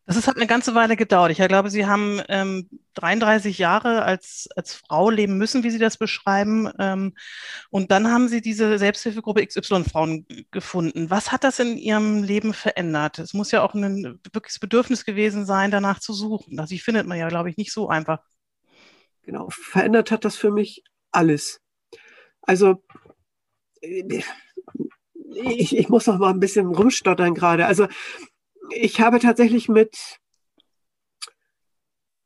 Das 0.06 0.16
ist, 0.16 0.26
hat 0.28 0.36
eine 0.36 0.46
ganze 0.46 0.74
Weile 0.74 0.96
gedauert. 0.96 1.30
Ich 1.30 1.38
glaube, 1.38 1.70
Sie 1.70 1.86
haben 1.86 2.20
ähm, 2.28 2.68
33 2.94 3.58
Jahre 3.58 4.02
als, 4.02 4.48
als 4.56 4.74
Frau 4.74 5.10
leben 5.10 5.36
müssen, 5.36 5.62
wie 5.62 5.70
Sie 5.70 5.78
das 5.78 5.98
beschreiben. 5.98 6.70
Ähm, 6.78 7.14
und 7.70 7.90
dann 7.90 8.10
haben 8.10 8.28
Sie 8.28 8.40
diese 8.40 8.78
Selbsthilfegruppe 8.78 9.46
XY-Frauen 9.46 10.26
gefunden. 10.50 11.10
Was 11.10 11.32
hat 11.32 11.44
das 11.44 11.58
in 11.58 11.76
Ihrem 11.76 12.22
Leben 12.22 12.54
verändert? 12.54 13.18
Es 13.18 13.34
muss 13.34 13.50
ja 13.50 13.62
auch 13.62 13.74
ein 13.74 14.20
wirkliches 14.32 14.58
Bedürfnis 14.58 15.04
gewesen 15.04 15.44
sein, 15.46 15.70
danach 15.70 16.00
zu 16.00 16.12
suchen. 16.12 16.56
Das 16.56 16.70
findet 16.72 17.06
man 17.06 17.18
ja, 17.18 17.28
glaube 17.28 17.50
ich, 17.50 17.56
nicht 17.56 17.72
so 17.72 17.88
einfach. 17.88 18.20
Genau, 19.22 19.48
verändert 19.50 20.10
hat 20.10 20.24
das 20.24 20.36
für 20.36 20.50
mich 20.50 20.82
alles. 21.12 21.63
Also 22.46 22.80
ich, 23.80 25.76
ich 25.76 25.88
muss 25.88 26.06
noch 26.06 26.18
mal 26.18 26.30
ein 26.30 26.40
bisschen 26.40 26.66
rumstottern 26.66 27.34
gerade. 27.34 27.66
Also 27.66 27.86
ich 28.70 29.00
habe 29.00 29.18
tatsächlich 29.18 29.68
mit 29.68 30.18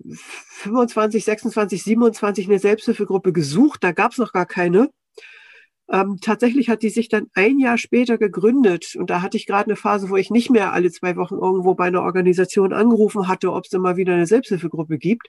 25, 0.04 1.24
26, 1.24 1.82
27 1.82 2.46
eine 2.46 2.58
Selbsthilfegruppe 2.58 3.32
gesucht. 3.32 3.82
Da 3.82 3.92
gab 3.92 4.12
es 4.12 4.18
noch 4.18 4.32
gar 4.32 4.46
keine. 4.46 4.90
Ähm, 5.90 6.18
tatsächlich 6.20 6.68
hat 6.68 6.82
die 6.82 6.90
sich 6.90 7.08
dann 7.08 7.28
ein 7.34 7.58
Jahr 7.58 7.78
später 7.78 8.18
gegründet. 8.18 8.94
Und 8.96 9.10
da 9.10 9.22
hatte 9.22 9.36
ich 9.36 9.46
gerade 9.46 9.66
eine 9.66 9.76
Phase, 9.76 10.10
wo 10.10 10.16
ich 10.16 10.30
nicht 10.30 10.50
mehr 10.50 10.72
alle 10.72 10.90
zwei 10.90 11.16
Wochen 11.16 11.36
irgendwo 11.36 11.74
bei 11.74 11.86
einer 11.86 12.02
Organisation 12.02 12.72
angerufen 12.72 13.26
hatte, 13.26 13.52
ob 13.52 13.64
es 13.64 13.72
immer 13.72 13.96
wieder 13.96 14.14
eine 14.14 14.26
Selbsthilfegruppe 14.26 14.98
gibt. 14.98 15.28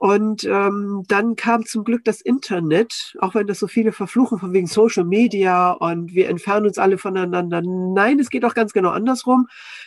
Und 0.00 0.44
ähm, 0.44 1.04
dann 1.08 1.36
kam 1.36 1.66
zum 1.66 1.84
Glück 1.84 2.06
das 2.06 2.22
Internet, 2.22 3.14
auch 3.18 3.34
wenn 3.34 3.46
das 3.46 3.58
so 3.58 3.68
viele 3.68 3.92
verfluchen 3.92 4.38
von 4.38 4.54
wegen 4.54 4.66
Social 4.66 5.04
Media 5.04 5.72
und 5.72 6.14
wir 6.14 6.30
entfernen 6.30 6.64
uns 6.64 6.78
alle 6.78 6.96
voneinander. 6.96 7.60
Nein, 7.62 8.18
es 8.18 8.30
geht 8.30 8.46
auch 8.46 8.54
ganz 8.54 8.72
genau 8.72 8.88
andersrum. 8.88 9.46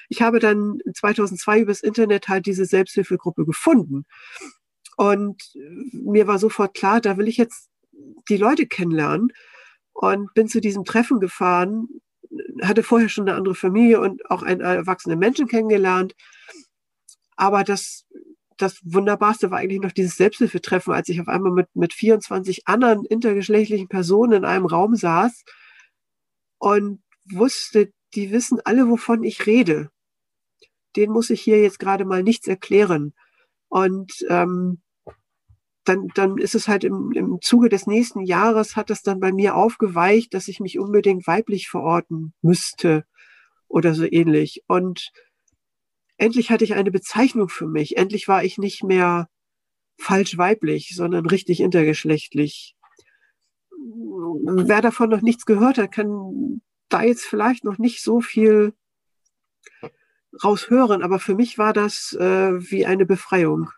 Ich 0.10 0.22
habe 0.22 0.38
dann 0.38 0.78
2002 0.94 1.62
übers 1.62 1.82
Internet 1.82 2.28
halt 2.28 2.46
diese 2.46 2.66
Selbsthilfegruppe 2.66 3.44
gefunden. 3.44 4.06
Und 4.98 5.42
mir 5.94 6.28
war 6.28 6.38
sofort 6.38 6.76
klar, 6.76 7.02
da 7.02 7.18
will 7.18 7.28
ich 7.28 7.38
jetzt 7.38 7.72
die 8.30 8.38
Leute 8.38 8.68
kennenlernen 8.68 9.30
und 9.94 10.32
bin 10.36 10.48
zu 10.48 10.62
diesem 10.62 10.86
Treffen 10.86 11.22
gefahren, 11.22 11.88
hatte 12.62 12.84
vorher 12.84 13.10
schon 13.10 13.28
eine 13.28 13.36
andere 13.36 13.56
Familie 13.56 14.00
und 14.00 14.30
auch 14.30 14.44
einen 14.44 14.62
erwachsenen 14.62 15.18
Menschen 15.18 15.48
kennengelernt. 15.48 16.14
Aber 17.36 17.64
das 17.64 18.03
das 18.64 18.80
Wunderbarste 18.84 19.52
war 19.52 19.60
eigentlich 19.60 19.82
noch 19.82 19.92
dieses 19.92 20.16
Selbsthilfetreffen, 20.16 20.94
als 20.94 21.10
ich 21.10 21.20
auf 21.20 21.28
einmal 21.28 21.52
mit, 21.52 21.68
mit 21.76 21.94
24 21.94 22.68
anderen 22.68 23.06
intergeschlechtlichen 23.06 23.90
Personen 23.90 24.32
in 24.34 24.46
einem 24.46 24.66
Raum 24.66 24.96
saß 24.96 25.44
und 26.60 27.04
wusste, 27.30 27.92
die 28.16 28.32
wissen 28.32 28.60
alle, 28.64 28.88
wovon 28.88 29.24
ich 29.24 29.46
rede. 29.46 29.90
den 30.96 31.12
muss 31.12 31.32
ich 31.32 31.42
hier 31.42 31.60
jetzt 31.60 31.80
gerade 31.80 32.06
mal 32.06 32.22
nichts 32.22 32.48
erklären. 32.48 33.14
Und 33.68 34.14
ähm, 34.30 34.82
dann, 35.84 36.08
dann 36.14 36.38
ist 36.38 36.54
es 36.54 36.68
halt 36.68 36.84
im, 36.84 37.12
im 37.14 37.40
Zuge 37.42 37.68
des 37.68 37.88
nächsten 37.88 38.22
Jahres 38.22 38.76
hat 38.76 38.92
es 38.92 39.02
dann 39.02 39.20
bei 39.20 39.32
mir 39.32 39.56
aufgeweicht, 39.56 40.34
dass 40.36 40.48
ich 40.48 40.60
mich 40.60 40.78
unbedingt 40.78 41.26
weiblich 41.26 41.68
verorten 41.68 42.34
müsste 42.42 43.06
oder 43.68 43.96
so 43.96 44.06
ähnlich. 44.06 44.64
Und 44.68 45.12
endlich 46.18 46.50
hatte 46.50 46.64
ich 46.64 46.74
eine 46.74 46.92
Bezeichnung 46.92 47.50
für 47.50 47.68
mich. 47.68 47.98
Endlich 47.98 48.28
war 48.28 48.44
ich 48.44 48.58
nicht 48.58 48.84
mehr 48.84 49.30
falsch 49.98 50.38
weiblich, 50.38 50.96
sondern 50.96 51.26
richtig 51.26 51.60
intergeschlechtlich. 51.60 52.76
Wer 53.72 54.82
davon 54.82 55.10
noch 55.10 55.22
nichts 55.22 55.46
gehört 55.46 55.78
hat, 55.78 55.92
kann 55.92 56.62
da 56.90 57.04
jetzt 57.04 57.26
vielleicht 57.26 57.64
noch 57.64 57.78
nicht 57.78 58.02
so 58.02 58.22
viel 58.22 58.74
raushören, 60.44 61.04
aber 61.04 61.20
für 61.20 61.36
mich 61.36 61.58
war 61.58 61.74
das 61.74 62.14
äh, 62.14 62.72
wie 62.72 62.86
eine 62.86 63.06
Befreiung. 63.06 63.70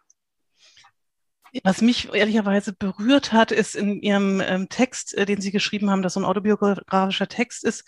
Was 1.64 1.82
mich 1.82 2.14
ehrlicherweise 2.14 2.74
berührt 2.74 3.32
hat, 3.32 3.52
ist 3.52 3.76
in 3.76 4.02
Ihrem 4.02 4.42
ähm, 4.42 4.70
Text, 4.70 5.18
äh, 5.18 5.26
den 5.26 5.42
Sie 5.42 5.52
geschrieben 5.52 5.90
haben, 5.90 6.02
dass 6.02 6.14
so 6.14 6.20
ein 6.20 6.26
autobiografischer 6.26 7.28
Text 7.28 7.64
ist, 7.64 7.86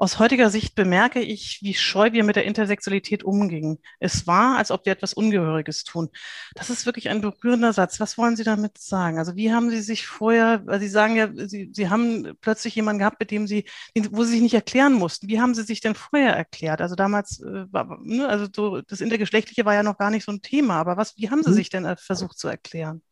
aus 0.00 0.20
heutiger 0.20 0.48
Sicht 0.48 0.76
bemerke 0.76 1.20
ich, 1.20 1.58
wie 1.60 1.74
scheu 1.74 2.12
wir 2.12 2.22
mit 2.22 2.36
der 2.36 2.44
Intersexualität 2.44 3.24
umgingen. 3.24 3.80
Es 3.98 4.28
war, 4.28 4.56
als 4.56 4.70
ob 4.70 4.86
wir 4.86 4.92
etwas 4.92 5.12
Ungehöriges 5.12 5.82
tun. 5.82 6.08
Das 6.54 6.70
ist 6.70 6.86
wirklich 6.86 7.08
ein 7.08 7.20
berührender 7.20 7.72
Satz. 7.72 7.98
Was 7.98 8.16
wollen 8.16 8.36
Sie 8.36 8.44
damit 8.44 8.78
sagen? 8.78 9.18
Also 9.18 9.34
wie 9.34 9.52
haben 9.52 9.70
Sie 9.70 9.80
sich 9.80 10.06
vorher, 10.06 10.64
weil 10.66 10.78
Sie 10.78 10.88
sagen 10.88 11.16
ja, 11.16 11.28
Sie, 11.34 11.70
Sie 11.72 11.90
haben 11.90 12.36
plötzlich 12.40 12.76
jemanden 12.76 13.00
gehabt, 13.00 13.18
mit 13.18 13.32
dem 13.32 13.48
Sie, 13.48 13.64
wo 14.12 14.22
Sie 14.22 14.34
sich 14.34 14.40
nicht 14.40 14.54
erklären 14.54 14.92
mussten. 14.92 15.28
Wie 15.28 15.40
haben 15.40 15.56
Sie 15.56 15.64
sich 15.64 15.80
denn 15.80 15.96
vorher 15.96 16.32
erklärt? 16.32 16.80
Also 16.80 16.94
damals, 16.94 17.40
äh, 17.40 17.66
war, 17.72 17.98
ne, 18.00 18.28
also 18.28 18.46
so, 18.54 18.80
das 18.82 19.00
Intergeschlechtliche 19.00 19.64
war 19.64 19.74
ja 19.74 19.82
noch 19.82 19.98
gar 19.98 20.10
nicht 20.10 20.24
so 20.24 20.30
ein 20.30 20.42
Thema, 20.42 20.76
aber 20.76 20.96
was, 20.96 21.16
wie 21.16 21.28
haben 21.28 21.42
Sie 21.42 21.50
mhm. 21.50 21.54
sich 21.54 21.70
denn 21.70 21.84
äh, 21.84 21.96
versucht 21.96 22.38
zu 22.38 22.46
erklären? 22.46 23.02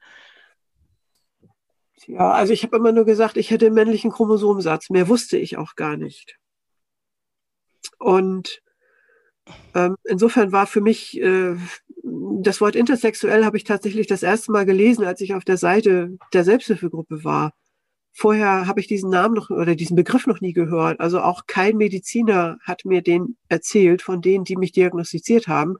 Ja, 2.07 2.31
also 2.33 2.53
ich 2.53 2.63
habe 2.63 2.77
immer 2.77 2.93
nur 2.93 3.05
gesagt, 3.05 3.37
ich 3.37 3.51
hätte 3.51 3.67
einen 3.67 3.75
männlichen 3.75 4.11
Chromosomsatz. 4.11 4.91
Mehr 4.91 5.09
wusste 5.09 5.37
ich 5.37 5.57
auch 5.57 5.75
gar 5.75 5.97
nicht. 5.97 6.37
Und 7.99 8.63
ähm, 9.75 9.97
insofern 10.05 10.53
war 10.53 10.67
für 10.67 10.81
mich 10.81 11.21
äh, 11.21 11.57
das 12.43 12.61
Wort 12.61 12.77
intersexuell 12.77 13.45
habe 13.45 13.57
ich 13.57 13.65
tatsächlich 13.65 14.07
das 14.07 14.23
erste 14.23 14.53
Mal 14.53 14.67
gelesen, 14.67 15.05
als 15.05 15.21
ich 15.21 15.35
auf 15.35 15.45
der 15.45 15.57
Seite 15.57 16.17
der 16.33 16.45
Selbsthilfegruppe 16.45 17.25
war. 17.25 17.53
Vorher 18.13 18.67
habe 18.67 18.81
ich 18.81 18.87
diesen 18.87 19.11
Namen 19.11 19.35
noch 19.35 19.51
oder 19.51 19.75
diesen 19.75 19.97
Begriff 19.97 20.27
noch 20.27 20.41
nie 20.41 20.53
gehört. 20.53 21.01
Also 21.01 21.21
auch 21.21 21.43
kein 21.47 21.77
Mediziner 21.77 22.59
hat 22.63 22.85
mir 22.85 23.03
den 23.03 23.37
erzählt 23.49 24.03
von 24.03 24.23
denen, 24.23 24.45
die 24.45 24.57
mich 24.57 24.73
diagnostiziert 24.73 25.49
haben. 25.49 25.77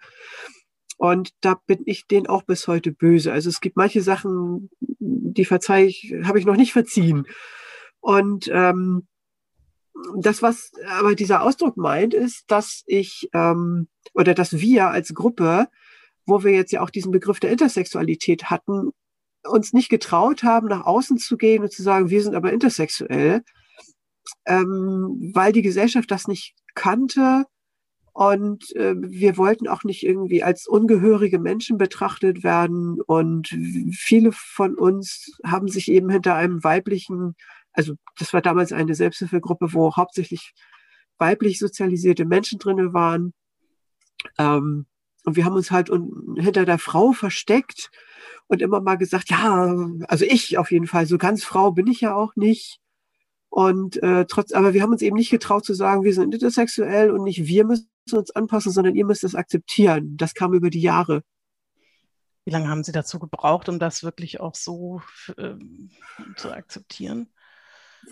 Und 0.97 1.31
da 1.41 1.61
bin 1.67 1.83
ich 1.85 2.07
denen 2.07 2.27
auch 2.27 2.43
bis 2.43 2.69
heute 2.69 2.93
böse. 2.93 3.33
Also 3.33 3.51
es 3.51 3.61
gibt 3.61 3.77
manche 3.77 4.01
Sachen, 4.01 4.71
die 4.81 5.45
verzeih 5.45 5.85
ich, 5.85 6.15
habe 6.25 6.39
ich 6.39 6.47
noch 6.47 6.57
nicht 6.57 6.73
verziehen. 6.73 7.27
Und 8.01 8.49
ähm, 8.53 9.07
das, 10.17 10.43
was 10.43 10.73
aber 10.89 11.15
dieser 11.15 11.43
Ausdruck 11.43 11.77
meint, 11.77 12.15
ist, 12.15 12.45
dass 12.49 12.83
ich 12.87 13.29
ähm, 13.33 13.89
oder 14.15 14.35
dass 14.35 14.59
wir 14.59 14.89
als 14.89 15.15
Gruppe, 15.15 15.69
wo 16.25 16.45
wir 16.45 16.53
jetzt 16.53 16.73
ja 16.73 16.83
auch 16.83 16.91
diesen 16.91 17.13
Begriff 17.13 17.41
der 17.41 17.51
Intersexualität 17.51 18.45
hatten, 18.45 18.91
uns 19.45 19.73
nicht 19.73 19.89
getraut 19.89 20.43
haben, 20.43 20.69
nach 20.69 20.85
außen 20.85 21.19
zu 21.19 21.37
gehen 21.37 21.63
und 21.63 21.73
zu 21.73 21.83
sagen, 21.83 22.11
wir 22.11 22.23
sind 22.23 22.35
aber 22.35 22.53
intersexuell, 22.53 23.43
ähm, 24.45 25.33
weil 25.35 25.53
die 25.53 25.63
Gesellschaft 25.63 26.11
das 26.11 26.27
nicht 26.27 26.55
kannte 26.75 27.45
und 28.17 28.75
äh, 28.77 28.95
wir 28.97 29.37
wollten 29.37 29.69
auch 29.69 29.85
nicht 29.85 30.03
irgendwie 30.03 30.43
als 30.43 30.67
ungehörige 30.67 31.39
Menschen 31.39 31.77
betrachtet 31.77 32.43
werden. 32.43 32.99
Und 33.03 33.49
viele 33.93 34.33
von 34.33 34.75
uns 34.75 35.39
haben 35.45 35.69
sich 35.69 35.91
eben 35.91 36.09
hinter 36.09 36.35
einem 36.35 36.65
weiblichen, 36.65 37.35
also 37.75 37.93
das 38.19 38.33
war 38.33 38.41
damals 38.41 38.73
eine 38.73 38.95
Selbsthilfegruppe, 38.95 39.75
wo 39.75 39.97
hauptsächlich 39.97 40.55
weiblich 41.19 41.59
sozialisierte 41.59 42.25
Menschen 42.25 42.59
drinne 42.59 42.95
waren. 42.95 43.35
Ähm, 44.39 44.87
und 45.27 45.37
wir 45.37 45.45
haben 45.45 45.57
uns 45.57 45.71
halt 45.71 45.91
hinter 46.37 46.65
der 46.65 46.79
Frau 46.79 47.13
versteckt 47.13 47.91
und 48.47 48.63
immer 48.63 48.81
mal 48.81 48.97
gesagt, 48.97 49.29
ja, 49.29 49.77
also 50.09 50.25
ich 50.25 50.57
auf 50.57 50.71
jeden 50.71 50.87
Fall, 50.87 51.05
so 51.05 51.19
ganz 51.19 51.45
Frau 51.45 51.71
bin 51.71 51.87
ich 51.87 52.01
ja 52.01 52.15
auch 52.15 52.35
nicht. 52.35 52.81
Und 53.57 54.03
äh, 54.03 54.27
trotz, 54.29 54.53
aber 54.53 54.75
wir 54.75 54.83
haben 54.83 54.93
uns 54.93 55.01
eben 55.01 55.17
nicht 55.17 55.31
getraut 55.31 55.65
zu 55.65 55.73
sagen, 55.73 56.05
wir 56.05 56.13
sind 56.13 56.35
intersexuell 56.35 57.11
und 57.11 57.23
nicht 57.23 57.47
wir 57.47 57.65
müssen 57.65 57.89
uns 58.13 58.31
anpassen, 58.33 58.71
sondern 58.71 58.95
ihr 58.97 59.07
müsst 59.07 59.25
es 59.25 59.35
akzeptieren. 59.35 60.19
Das 60.19 60.35
kam 60.35 60.53
über 60.53 60.69
die 60.69 60.83
Jahre. 60.83 61.23
Wie 62.45 62.51
lange 62.51 62.69
haben 62.69 62.85
Sie 62.85 62.93
dazu 62.93 63.19
gebraucht, 63.19 63.71
um 63.71 63.79
das 63.79 64.03
wirklich 64.03 64.41
auch 64.41 64.55
so 64.55 65.01
äh, 65.39 65.55
zu 66.37 66.53
akzeptieren? 66.53 67.31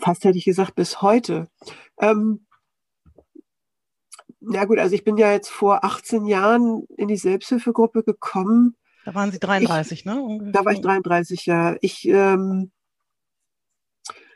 Fast 0.01 0.23
hätte 0.23 0.39
ich 0.39 0.45
gesagt, 0.45 0.73
bis 0.73 1.03
heute. 1.03 1.47
Ähm, 2.01 2.47
ja 4.39 4.65
gut, 4.65 4.79
also 4.79 4.95
ich 4.95 5.03
bin 5.03 5.15
ja 5.15 5.31
jetzt 5.31 5.51
vor 5.51 5.83
18 5.83 6.25
Jahren 6.25 6.87
in 6.97 7.07
die 7.07 7.17
Selbsthilfegruppe 7.17 8.01
gekommen. 8.01 8.77
Da 9.05 9.13
waren 9.13 9.31
Sie 9.31 9.37
33, 9.37 9.99
ich, 9.99 10.05
ne? 10.05 10.19
Ungefähr. 10.19 10.53
Da 10.53 10.65
war 10.65 10.71
ich 10.71 10.81
33, 10.81 11.45
ja. 11.45 11.75
Ich, 11.81 12.07
ähm, 12.07 12.71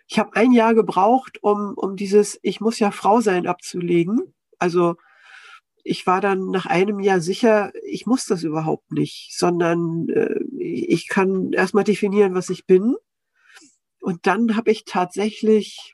ich 0.09 0.17
habe 0.17 0.35
ein 0.35 0.51
Jahr 0.51 0.73
gebraucht, 0.73 1.43
um, 1.43 1.75
um 1.75 1.95
dieses 1.95 2.39
Ich 2.41 2.59
muss 2.59 2.79
ja 2.79 2.89
Frau 2.89 3.21
sein 3.21 3.45
abzulegen. 3.45 4.33
Also 4.57 4.95
ich 5.83 6.07
war 6.07 6.19
dann 6.19 6.49
nach 6.49 6.65
einem 6.65 6.99
Jahr 6.99 7.21
sicher, 7.21 7.71
ich 7.85 8.07
muss 8.07 8.25
das 8.25 8.43
überhaupt 8.43 8.91
nicht, 8.91 9.37
sondern 9.37 10.09
äh, 10.09 10.39
ich 10.57 11.07
kann 11.07 11.53
erstmal 11.53 11.83
definieren, 11.83 12.33
was 12.33 12.49
ich 12.49 12.65
bin. 12.65 12.95
Und 14.01 14.25
dann 14.25 14.55
habe 14.55 14.71
ich 14.71 14.83
tatsächlich, 14.83 15.93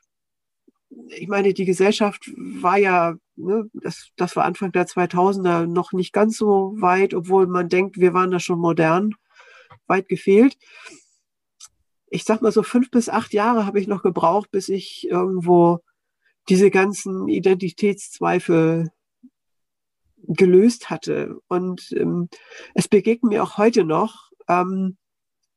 ich 1.08 1.28
meine, 1.28 1.52
die 1.52 1.66
Gesellschaft 1.66 2.32
war 2.36 2.78
ja, 2.78 3.16
ne, 3.36 3.68
das, 3.74 4.12
das 4.16 4.34
war 4.34 4.46
Anfang 4.46 4.72
der 4.72 4.86
2000er 4.86 5.66
noch 5.66 5.92
nicht 5.92 6.14
ganz 6.14 6.38
so 6.38 6.74
weit, 6.78 7.12
obwohl 7.12 7.46
man 7.46 7.68
denkt, 7.68 7.98
wir 7.98 8.14
waren 8.14 8.30
da 8.30 8.40
schon 8.40 8.60
modern, 8.60 9.14
weit 9.86 10.08
gefehlt. 10.08 10.56
Ich 12.16 12.24
sag 12.24 12.40
mal 12.40 12.50
so 12.50 12.62
fünf 12.62 12.90
bis 12.90 13.10
acht 13.10 13.34
Jahre 13.34 13.66
habe 13.66 13.78
ich 13.78 13.88
noch 13.88 14.02
gebraucht, 14.02 14.50
bis 14.50 14.70
ich 14.70 15.06
irgendwo 15.06 15.80
diese 16.48 16.70
ganzen 16.70 17.28
Identitätszweifel 17.28 18.90
gelöst 20.22 20.88
hatte. 20.88 21.38
Und 21.48 21.92
ähm, 21.92 22.30
es 22.72 22.88
begegnet 22.88 23.30
mir 23.30 23.42
auch 23.42 23.58
heute 23.58 23.84
noch, 23.84 24.30
ähm, 24.48 24.96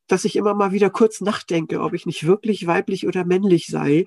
dass 0.08 0.26
ich 0.26 0.36
immer 0.36 0.54
mal 0.54 0.74
wieder 0.74 0.90
kurz 0.90 1.22
nachdenke, 1.22 1.80
ob 1.80 1.94
ich 1.94 2.06
nicht 2.06 2.28
wirklich 2.28 2.68
weiblich 2.68 3.08
oder 3.08 3.24
männlich 3.24 3.68
sei, 3.68 4.06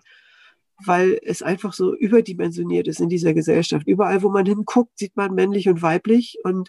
weil 0.85 1.19
es 1.23 1.41
einfach 1.41 1.73
so 1.73 1.95
überdimensioniert 1.95 2.87
ist 2.87 3.01
in 3.01 3.09
dieser 3.09 3.33
Gesellschaft. 3.33 3.87
Überall, 3.87 4.23
wo 4.23 4.29
man 4.29 4.45
hinguckt, 4.45 4.99
sieht 4.99 5.17
man 5.17 5.33
männlich 5.33 5.71
und 5.71 5.81
weiblich. 5.81 6.37
Und 6.45 6.69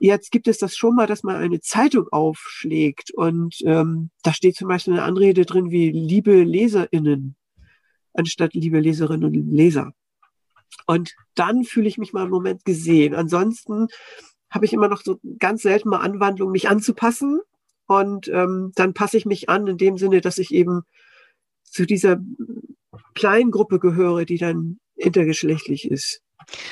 jetzt 0.00 0.30
gibt 0.30 0.48
es 0.48 0.58
das 0.58 0.76
schon 0.76 0.94
mal, 0.94 1.06
dass 1.06 1.22
man 1.22 1.36
eine 1.36 1.60
Zeitung 1.60 2.08
aufschlägt 2.10 3.12
und 3.14 3.56
ähm, 3.64 4.10
da 4.22 4.32
steht 4.32 4.56
zum 4.56 4.68
Beispiel 4.68 4.94
eine 4.94 5.02
Anrede 5.02 5.44
drin 5.44 5.70
wie 5.70 5.90
liebe 5.90 6.42
LeserInnen 6.42 7.36
anstatt 8.14 8.54
liebe 8.54 8.80
Leserinnen 8.80 9.24
und 9.24 9.52
Leser. 9.52 9.92
Und 10.86 11.14
dann 11.34 11.64
fühle 11.64 11.88
ich 11.88 11.98
mich 11.98 12.12
mal 12.12 12.24
im 12.24 12.30
Moment 12.30 12.64
gesehen. 12.64 13.14
Ansonsten 13.14 13.88
habe 14.50 14.64
ich 14.64 14.72
immer 14.72 14.88
noch 14.88 15.02
so 15.02 15.18
ganz 15.38 15.62
selten 15.62 15.88
mal 15.90 16.00
Anwandlung, 16.00 16.50
mich 16.50 16.68
anzupassen. 16.68 17.40
Und 17.86 18.28
ähm, 18.28 18.72
dann 18.76 18.94
passe 18.94 19.16
ich 19.16 19.26
mich 19.26 19.48
an 19.48 19.66
in 19.66 19.76
dem 19.76 19.98
Sinne, 19.98 20.20
dass 20.20 20.38
ich 20.38 20.54
eben 20.54 20.82
zu 21.64 21.86
dieser 21.86 22.18
kleinen 23.14 23.50
Gruppe 23.50 23.78
gehöre, 23.78 24.24
die 24.24 24.38
dann 24.38 24.78
intergeschlechtlich 24.96 25.90
ist. 25.90 26.22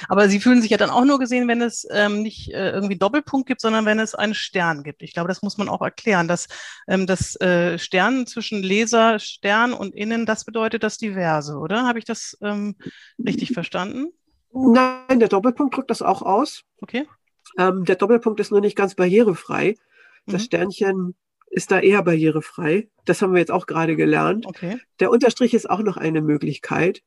Aber 0.08 0.28
Sie 0.28 0.40
fühlen 0.40 0.62
sich 0.62 0.70
ja 0.70 0.76
dann 0.76 0.90
auch 0.90 1.04
nur 1.04 1.18
gesehen, 1.18 1.48
wenn 1.48 1.62
es 1.62 1.86
ähm, 1.90 2.22
nicht 2.22 2.52
äh, 2.52 2.70
irgendwie 2.70 2.96
Doppelpunkt 2.96 3.46
gibt, 3.46 3.60
sondern 3.60 3.84
wenn 3.84 3.98
es 3.98 4.14
einen 4.14 4.34
Stern 4.34 4.82
gibt. 4.82 5.02
Ich 5.02 5.12
glaube, 5.12 5.28
das 5.28 5.42
muss 5.42 5.58
man 5.58 5.68
auch 5.68 5.82
erklären, 5.82 6.28
dass 6.28 6.48
ähm, 6.88 7.06
das 7.06 7.40
äh, 7.40 7.78
Stern 7.78 8.26
zwischen 8.26 8.62
Leser, 8.62 9.18
Stern 9.18 9.72
und 9.72 9.94
Innen, 9.94 10.26
das 10.26 10.44
bedeutet 10.44 10.82
das 10.82 10.98
Diverse, 10.98 11.56
oder? 11.56 11.86
Habe 11.86 11.98
ich 11.98 12.04
das 12.04 12.36
ähm, 12.42 12.76
richtig 13.18 13.52
verstanden? 13.52 14.12
Nein, 14.52 15.18
der 15.18 15.28
Doppelpunkt 15.28 15.76
drückt 15.76 15.90
das 15.90 16.02
auch 16.02 16.22
aus. 16.22 16.62
Okay. 16.80 17.06
Ähm, 17.58 17.84
der 17.84 17.96
Doppelpunkt 17.96 18.40
ist 18.40 18.50
nur 18.50 18.60
nicht 18.60 18.76
ganz 18.76 18.94
barrierefrei. 18.94 19.76
Das 20.26 20.42
mhm. 20.42 20.46
Sternchen 20.46 21.14
ist 21.52 21.70
da 21.70 21.80
eher 21.80 22.02
barrierefrei. 22.02 22.88
Das 23.04 23.20
haben 23.20 23.34
wir 23.34 23.40
jetzt 23.40 23.50
auch 23.50 23.66
gerade 23.66 23.94
gelernt. 23.94 24.46
Okay. 24.46 24.80
Der 25.00 25.10
Unterstrich 25.10 25.52
ist 25.54 25.68
auch 25.68 25.80
noch 25.80 25.96
eine 25.98 26.22
Möglichkeit. 26.22 27.02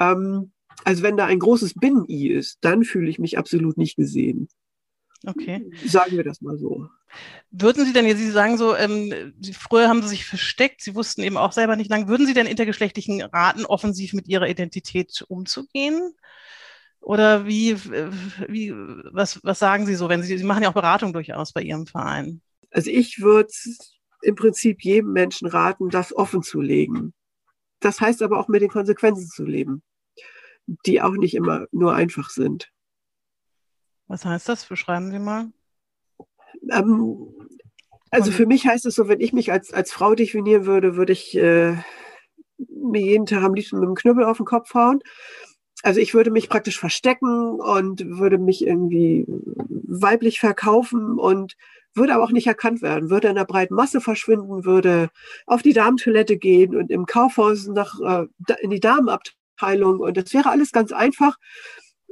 Ähm, 0.00 0.52
also 0.82 1.02
wenn 1.02 1.16
da 1.16 1.26
ein 1.26 1.38
großes 1.38 1.74
Binnen-I 1.74 2.28
ist, 2.28 2.58
dann 2.60 2.84
fühle 2.84 3.08
ich 3.08 3.18
mich 3.18 3.38
absolut 3.38 3.78
nicht 3.78 3.96
gesehen. 3.96 4.48
Okay. 5.26 5.70
Sagen 5.86 6.16
wir 6.16 6.24
das 6.24 6.40
mal 6.40 6.58
so. 6.58 6.88
Würden 7.50 7.86
Sie 7.86 7.92
denn, 7.92 8.16
Sie 8.16 8.30
sagen 8.30 8.58
so, 8.58 8.74
ähm, 8.76 9.32
früher 9.52 9.88
haben 9.88 10.02
Sie 10.02 10.08
sich 10.08 10.24
versteckt, 10.24 10.82
Sie 10.82 10.94
wussten 10.94 11.22
eben 11.22 11.36
auch 11.36 11.52
selber 11.52 11.76
nicht 11.76 11.90
lang, 11.90 12.08
würden 12.08 12.26
Sie 12.26 12.34
denn 12.34 12.46
intergeschlechtlichen 12.46 13.22
raten, 13.22 13.64
offensiv 13.64 14.12
mit 14.12 14.28
Ihrer 14.28 14.48
Identität 14.48 15.24
umzugehen? 15.28 16.14
Oder 17.00 17.46
wie, 17.46 17.76
wie 18.48 18.72
was, 19.12 19.42
was 19.44 19.58
sagen 19.58 19.86
Sie 19.86 19.94
so, 19.94 20.08
wenn 20.08 20.22
Sie, 20.22 20.36
Sie 20.36 20.44
machen 20.44 20.62
ja 20.62 20.70
auch 20.70 20.74
Beratung 20.74 21.12
durchaus 21.12 21.52
bei 21.52 21.62
Ihrem 21.62 21.86
Verein? 21.86 22.40
Also 22.70 22.90
ich 22.90 23.20
würde 23.20 23.52
im 24.22 24.34
Prinzip 24.34 24.82
jedem 24.82 25.12
Menschen 25.12 25.46
raten, 25.46 25.90
das 25.90 26.16
offen 26.16 26.42
zu 26.42 26.60
legen. 26.60 27.12
Das 27.80 28.00
heißt 28.00 28.22
aber 28.22 28.40
auch 28.40 28.48
mit 28.48 28.62
den 28.62 28.70
Konsequenzen 28.70 29.28
zu 29.28 29.44
leben, 29.44 29.82
die 30.66 31.00
auch 31.00 31.12
nicht 31.12 31.34
immer 31.34 31.66
nur 31.72 31.94
einfach 31.94 32.30
sind. 32.30 32.70
Was 34.06 34.24
heißt 34.24 34.48
das? 34.48 34.66
Beschreiben 34.66 35.10
Sie 35.10 35.18
mal. 35.18 35.52
Ähm, 36.70 37.34
also 38.10 38.30
für 38.30 38.46
mich 38.46 38.66
heißt 38.66 38.86
es 38.86 38.94
so, 38.94 39.08
wenn 39.08 39.20
ich 39.20 39.32
mich 39.32 39.50
als, 39.50 39.72
als 39.72 39.92
Frau 39.92 40.14
definieren 40.14 40.66
würde, 40.66 40.96
würde 40.96 41.12
ich 41.12 41.36
äh, 41.36 41.76
mir 42.58 43.00
jeden 43.00 43.26
Tag 43.26 43.42
am 43.42 43.54
liebsten 43.54 43.80
mit 43.80 43.88
dem 43.88 43.94
Knüppel 43.94 44.24
auf 44.24 44.36
den 44.36 44.46
Kopf 44.46 44.72
hauen. 44.74 45.00
Also 45.82 46.00
ich 46.00 46.14
würde 46.14 46.30
mich 46.30 46.48
praktisch 46.48 46.78
verstecken 46.78 47.60
und 47.60 48.04
würde 48.06 48.38
mich 48.38 48.64
irgendwie 48.66 49.26
weiblich 49.68 50.40
verkaufen 50.40 51.18
und 51.18 51.56
würde 51.94 52.14
aber 52.14 52.24
auch 52.24 52.30
nicht 52.30 52.46
erkannt 52.46 52.82
werden, 52.82 53.10
würde 53.10 53.28
in 53.28 53.36
der 53.36 53.44
breiten 53.44 53.74
Masse 53.74 54.00
verschwinden, 54.00 54.64
würde 54.64 55.10
auf 55.46 55.62
die 55.62 55.72
Damentoilette 55.72 56.36
gehen 56.36 56.74
und 56.74 56.90
im 56.90 57.06
Kaufhaus 57.06 57.66
nach, 57.66 58.00
äh, 58.00 58.26
in 58.60 58.70
die 58.70 58.80
Damenabteilung 58.80 59.43
und 59.60 60.16
das 60.16 60.32
wäre 60.34 60.50
alles 60.50 60.72
ganz 60.72 60.92
einfach. 60.92 61.36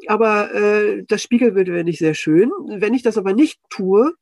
Aber 0.09 0.53
äh, 0.55 1.05
das 1.07 1.23
Spiegelbild 1.23 1.69
wäre 1.69 1.85
nicht 1.85 1.99
sehr 1.99 2.15
schön. 2.15 2.51
Wenn 2.67 2.95
ich 2.95 3.03
das 3.03 3.19
aber 3.19 3.35
nicht 3.35 3.61
tue 3.71 4.15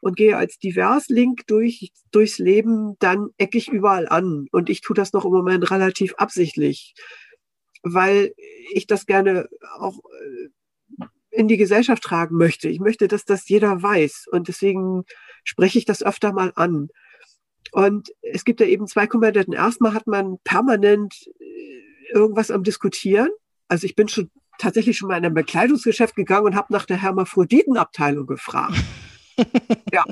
und 0.00 0.16
gehe 0.16 0.36
als 0.36 0.58
divers 0.58 1.08
Link 1.08 1.46
durch, 1.46 1.90
durchs 2.12 2.38
Leben, 2.38 2.96
dann 2.98 3.30
ecke 3.38 3.58
ich 3.58 3.68
überall 3.68 4.08
an. 4.08 4.46
Und 4.52 4.70
ich 4.70 4.82
tue 4.82 4.94
das 4.94 5.12
noch 5.12 5.24
im 5.24 5.32
Moment 5.32 5.70
relativ 5.70 6.14
absichtlich, 6.14 6.94
weil 7.82 8.34
ich 8.72 8.86
das 8.86 9.06
gerne 9.06 9.48
auch 9.78 9.98
äh, 9.98 10.48
in 11.30 11.48
die 11.48 11.56
Gesellschaft 11.56 12.02
tragen 12.02 12.36
möchte. 12.36 12.68
Ich 12.68 12.80
möchte, 12.80 13.08
dass 13.08 13.24
das 13.24 13.48
jeder 13.48 13.82
weiß. 13.82 14.26
Und 14.30 14.48
deswegen 14.48 15.04
spreche 15.44 15.78
ich 15.78 15.84
das 15.84 16.02
öfter 16.02 16.32
mal 16.32 16.52
an. 16.54 16.88
Und 17.72 18.10
es 18.22 18.44
gibt 18.44 18.60
ja 18.60 18.66
eben 18.66 18.86
zwei 18.86 19.06
Komponenten. 19.06 19.52
Erstmal 19.52 19.92
hat 19.92 20.06
man 20.06 20.38
permanent 20.44 21.14
irgendwas 22.12 22.50
am 22.50 22.62
Diskutieren. 22.62 23.30
Also 23.68 23.84
ich 23.86 23.96
bin 23.96 24.08
schon 24.08 24.30
tatsächlich 24.58 24.96
schon 24.96 25.08
mal 25.08 25.18
in 25.18 25.26
ein 25.26 25.34
Bekleidungsgeschäft 25.34 26.16
gegangen 26.16 26.46
und 26.46 26.56
habe 26.56 26.72
nach 26.72 26.86
der 26.86 27.00
Hermaphroditenabteilung 27.00 28.26
gefragt. 28.26 28.76
ja, 29.92 30.04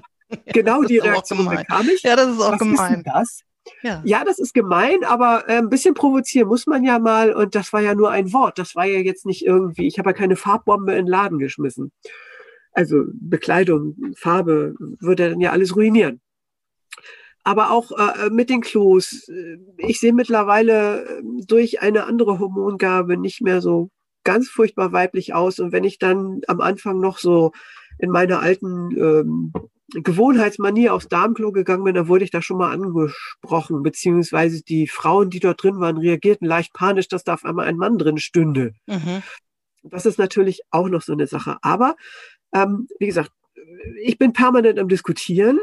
genau 0.47 0.83
die 0.83 0.99
Reaktion 0.99 1.49
bekam 1.49 1.89
ich. 1.89 2.03
Ja, 2.03 2.17
das 2.17 2.29
ist 2.29 2.41
auch 2.41 2.53
Was 2.53 2.59
gemein. 2.59 2.95
Ist 2.97 3.07
das? 3.07 3.41
Ja. 3.83 4.03
ja, 4.05 4.25
das 4.25 4.39
ist 4.39 4.53
gemein, 4.53 5.05
aber 5.05 5.49
äh, 5.49 5.57
ein 5.57 5.71
bisschen 5.71 5.95
provozieren 5.95 6.49
muss 6.49 6.67
man 6.67 6.85
ja 6.85 6.99
mal. 6.99 7.33
Und 7.33 7.55
das 7.55 7.73
war 7.73 7.81
ja 7.81 7.95
nur 7.95 8.11
ein 8.11 8.33
Wort. 8.33 8.59
Das 8.59 8.75
war 8.75 8.85
ja 8.85 8.99
jetzt 8.99 9.25
nicht 9.25 9.47
irgendwie, 9.47 9.87
ich 9.87 9.99
habe 9.99 10.11
ja 10.11 10.15
keine 10.15 10.37
Farbbombe 10.37 10.93
in 10.93 11.07
den 11.07 11.11
Laden 11.11 11.39
geschmissen. 11.39 11.91
Also 12.73 13.05
Bekleidung, 13.13 13.97
Farbe 14.17 14.75
würde 15.01 15.31
dann 15.31 15.41
ja 15.41 15.53
alles 15.53 15.77
ruinieren. 15.77 16.21
Aber 17.45 17.71
auch 17.71 17.93
äh, 17.93 18.31
mit 18.31 18.51
den 18.51 18.63
Klos. 18.63 19.29
Äh, 19.29 19.59
ich 19.77 20.01
sehe 20.01 20.13
mittlerweile 20.13 21.05
äh, 21.05 21.23
durch 21.47 21.83
eine 21.83 22.05
andere 22.05 22.39
Hormongabe 22.39 23.17
nicht 23.17 23.43
mehr 23.43 23.61
so 23.61 23.91
ganz 24.25 24.49
furchtbar 24.49 24.93
weiblich 24.93 25.35
aus. 25.35 25.61
Und 25.61 25.71
wenn 25.73 25.85
ich 25.85 25.99
dann 25.99 26.41
am 26.49 26.61
Anfang 26.61 26.99
noch 26.99 27.19
so 27.19 27.53
in 27.99 28.11
meiner 28.11 28.41
alten 28.41 28.91
ähm, 28.99 29.53
Gewohnheitsmanier 29.93 30.95
aufs 30.95 31.09
Darmklo 31.09 31.53
gegangen 31.53 31.85
bin, 31.85 31.95
da 31.95 32.09
wurde 32.09 32.25
ich 32.25 32.31
da 32.31 32.43
schon 32.43 32.59
mal 32.59 32.73
angesprochen, 32.73 33.83
beziehungsweise 33.83 34.63
die 34.63 34.89
Frauen, 34.89 35.31
die 35.31 35.41
dort 35.41 35.63
drin 35.63 35.79
waren, 35.79 35.99
reagierten 35.99 36.47
leicht 36.47 36.73
panisch, 36.73 37.09
dass 37.09 37.23
da 37.23 37.35
auf 37.35 37.45
einmal 37.45 37.67
ein 37.67 37.77
Mann 37.77 37.99
drin 37.99 38.19
stünde. 38.19 38.73
Mhm. 38.87 39.23
Das 39.83 40.07
ist 40.07 40.19
natürlich 40.19 40.63
auch 40.71 40.89
noch 40.89 41.03
so 41.03 41.13
eine 41.13 41.27
Sache. 41.27 41.59
Aber 41.61 41.95
ähm, 42.55 42.89
wie 42.99 43.07
gesagt, 43.07 43.31
ich 44.03 44.19
bin 44.19 44.33
permanent 44.33 44.79
am 44.79 44.89
Diskutieren 44.89 45.59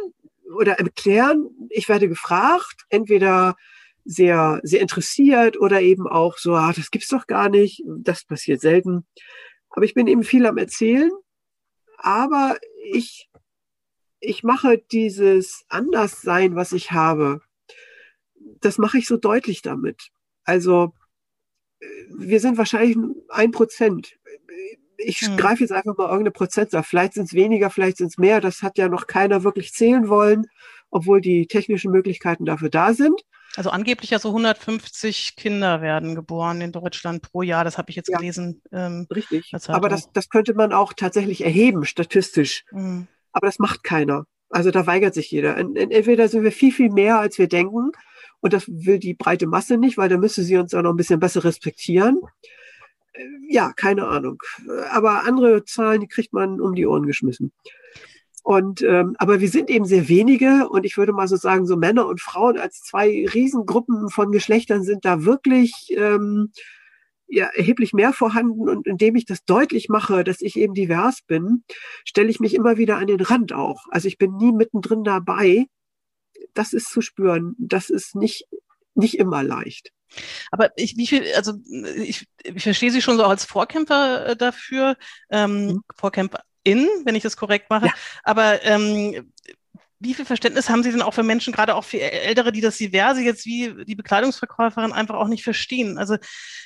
oder 0.58 0.74
erklären. 0.80 1.50
Ich 1.70 1.90
werde 1.90 2.08
gefragt, 2.08 2.86
entweder 2.90 3.56
sehr, 4.04 4.60
sehr 4.64 4.82
interessiert 4.82 5.60
oder 5.60 5.82
eben 5.82 6.08
auch 6.08 6.38
so, 6.38 6.56
ah, 6.56 6.74
das 6.74 6.92
gibt's 6.92 7.10
doch 7.10 7.28
gar 7.28 7.50
nicht. 7.50 7.84
Das 7.86 8.26
passiert 8.26 8.62
selten. 8.62 9.06
Aber 9.70 9.86
ich 9.86 9.94
bin 9.94 10.08
eben 10.08 10.24
viel 10.24 10.46
am 10.46 10.58
Erzählen. 10.58 11.12
Aber 11.98 12.58
ich 12.84 13.30
ich 14.22 14.44
mache 14.44 14.78
dieses 14.78 15.66
Anderssein, 15.68 16.56
was 16.56 16.72
ich 16.72 16.92
habe, 16.92 17.42
das 18.62 18.78
mache 18.78 19.00
ich 19.00 19.08
so 19.08 19.18
deutlich 19.18 19.64
damit. 19.64 20.12
Also 20.44 20.94
wir 22.10 22.40
sind 22.40 22.58
wahrscheinlich 22.58 22.98
ein 23.30 23.52
Prozent. 23.52 24.20
Ich 25.04 25.20
hm. 25.20 25.38
greife 25.38 25.62
jetzt 25.62 25.72
einfach 25.72 25.98
mal 25.98 26.06
irgendeine 26.06 26.32
Prozentzahl. 26.32 26.84
Vielleicht 26.84 27.14
sind 27.14 27.26
es 27.26 27.34
weniger, 27.34 27.70
vielleicht 27.70 27.98
sind 27.98 28.08
es 28.08 28.18
mehr. 28.18 28.42
Das 28.42 28.62
hat 28.62 28.78
ja 28.78 28.88
noch 28.88 29.08
keiner 29.08 29.44
wirklich 29.44 29.74
zählen 29.74 30.10
wollen, 30.10 30.48
obwohl 30.90 31.22
die 31.22 31.48
technischen 31.48 31.92
Möglichkeiten 31.92 32.46
dafür 32.46 32.70
da 32.70 32.94
sind. 32.94 33.22
Also 33.56 33.70
angeblich 33.70 34.12
ja 34.12 34.20
so 34.20 34.30
150 34.30 35.36
Kinder 35.36 35.82
werden 35.82 36.16
geboren 36.16 36.62
in 36.62 36.72
Deutschland 36.72 37.22
pro 37.22 37.42
Jahr. 37.42 37.64
Das 37.64 37.78
habe 37.78 37.90
ich 37.90 37.96
jetzt 37.96 38.10
ja, 38.10 38.18
gelesen. 38.18 38.62
Ähm, 38.72 39.08
richtig. 39.14 39.52
Aber 39.68 39.90
das, 39.90 40.12
das 40.14 40.30
könnte 40.30 40.54
man 40.54 40.72
auch 40.72 40.94
tatsächlich 40.94 41.44
erheben, 41.44 41.86
statistisch. 41.86 42.64
Mhm. 42.72 43.08
Aber 43.34 43.48
das 43.48 43.60
macht 43.60 43.84
keiner. 43.84 44.26
Also 44.50 44.72
da 44.72 44.86
weigert 44.86 45.14
sich 45.14 45.32
jeder. 45.32 45.58
Entweder 45.58 46.28
sind 46.28 46.44
wir 46.44 46.52
viel, 46.52 46.72
viel 46.72 46.90
mehr, 46.90 47.20
als 47.20 47.38
wir 47.38 47.48
denken. 47.48 47.92
Und 48.42 48.54
das 48.54 48.68
will 48.68 49.00
die 49.00 49.14
breite 49.14 49.48
Masse 49.48 49.78
nicht, 49.78 49.98
weil 49.98 50.10
da 50.10 50.18
müsste 50.18 50.44
sie 50.44 50.58
uns 50.58 50.74
auch 50.74 50.82
noch 50.82 50.92
ein 50.92 50.98
bisschen 50.98 51.20
besser 51.20 51.44
respektieren. 51.44 52.20
Ja, 53.50 53.74
keine 53.74 54.08
Ahnung. 54.08 54.42
Aber 54.92 55.26
andere 55.26 55.64
Zahlen, 55.66 56.02
die 56.02 56.08
kriegt 56.08 56.34
man 56.34 56.62
um 56.62 56.74
die 56.76 56.86
Ohren 56.88 57.06
geschmissen. 57.06 57.52
Und 58.44 58.82
ähm, 58.82 59.16
aber 59.20 59.40
wir 59.40 59.50
sind 59.50 59.70
eben 59.70 59.86
sehr 59.86 60.10
wenige 60.10 60.68
und 60.70 60.84
ich 60.84 60.98
würde 60.98 61.14
mal 61.14 61.28
so 61.28 61.36
sagen, 61.36 61.68
so 61.68 61.78
Männer 61.78 62.08
und 62.08 62.22
Frauen 62.22 62.58
als 62.58 62.82
zwei 62.82 63.28
Riesengruppen 63.32 64.10
von 64.10 64.32
Geschlechtern 64.32 64.84
sind 64.84 65.06
da 65.06 65.26
wirklich 65.26 65.94
ähm, 65.96 66.52
ja, 67.32 67.46
erheblich 67.46 67.94
mehr 67.94 68.14
vorhanden. 68.14 68.68
Und 68.68 68.88
indem 68.88 69.16
ich 69.16 69.26
das 69.26 69.44
deutlich 69.46 69.90
mache, 69.90 70.24
dass 70.24 70.42
ich 70.42 70.58
eben 70.58 70.74
divers 70.74 71.22
bin, 71.22 71.64
stelle 72.04 72.30
ich 72.30 72.40
mich 72.40 72.56
immer 72.56 72.78
wieder 72.78 72.98
an 72.98 73.08
den 73.08 73.22
Rand 73.22 73.54
auch. 73.54 73.86
Also 73.90 74.08
ich 74.08 74.18
bin 74.18 74.36
nie 74.38 74.52
mittendrin 74.52 75.04
dabei. 75.04 75.66
Das 76.54 76.74
ist 76.74 76.90
zu 76.90 77.02
spüren. 77.02 77.56
Das 77.58 77.90
ist 77.90 78.16
nicht, 78.16 78.48
nicht 78.96 79.18
immer 79.20 79.44
leicht. 79.44 79.92
Aber 80.52 80.72
ich, 80.76 80.98
wie 80.98 81.08
viel, 81.08 81.26
also 81.36 81.54
ich, 81.98 82.28
ich 82.44 82.64
verstehe 82.64 82.92
Sie 82.92 83.02
schon 83.02 83.18
so 83.18 83.26
als 83.26 83.46
Vorkämpfer 83.46 84.28
äh, 84.28 84.36
dafür, 84.36 84.98
ähm, 85.30 85.66
mhm. 85.68 85.84
Vorkämpferin, 85.96 86.88
wenn 87.06 87.16
ich 87.16 87.24
das 87.24 87.38
korrekt 87.38 87.70
mache. 87.70 87.88
Ja. 87.88 87.94
Aber 88.24 88.64
ähm, 88.64 89.32
wie 90.02 90.16
viel 90.16 90.26
Verständnis 90.26 90.68
haben 90.68 90.82
Sie 90.82 90.92
denn 90.92 91.04
auch 91.04 91.14
für 91.14 91.22
Menschen, 91.22 91.54
gerade 91.54 91.76
auch 91.76 91.84
für 91.84 92.02
Ältere, 92.02 92.52
die 92.52 92.62
das 92.62 92.78
Diverse 92.78 93.22
jetzt 93.22 93.46
wie 93.46 93.86
die 93.86 93.96
Bekleidungsverkäuferin 93.96 94.94
einfach 94.94 95.16
auch 95.16 95.28
nicht 95.28 95.44
verstehen? 95.44 96.00
Also 96.00 96.18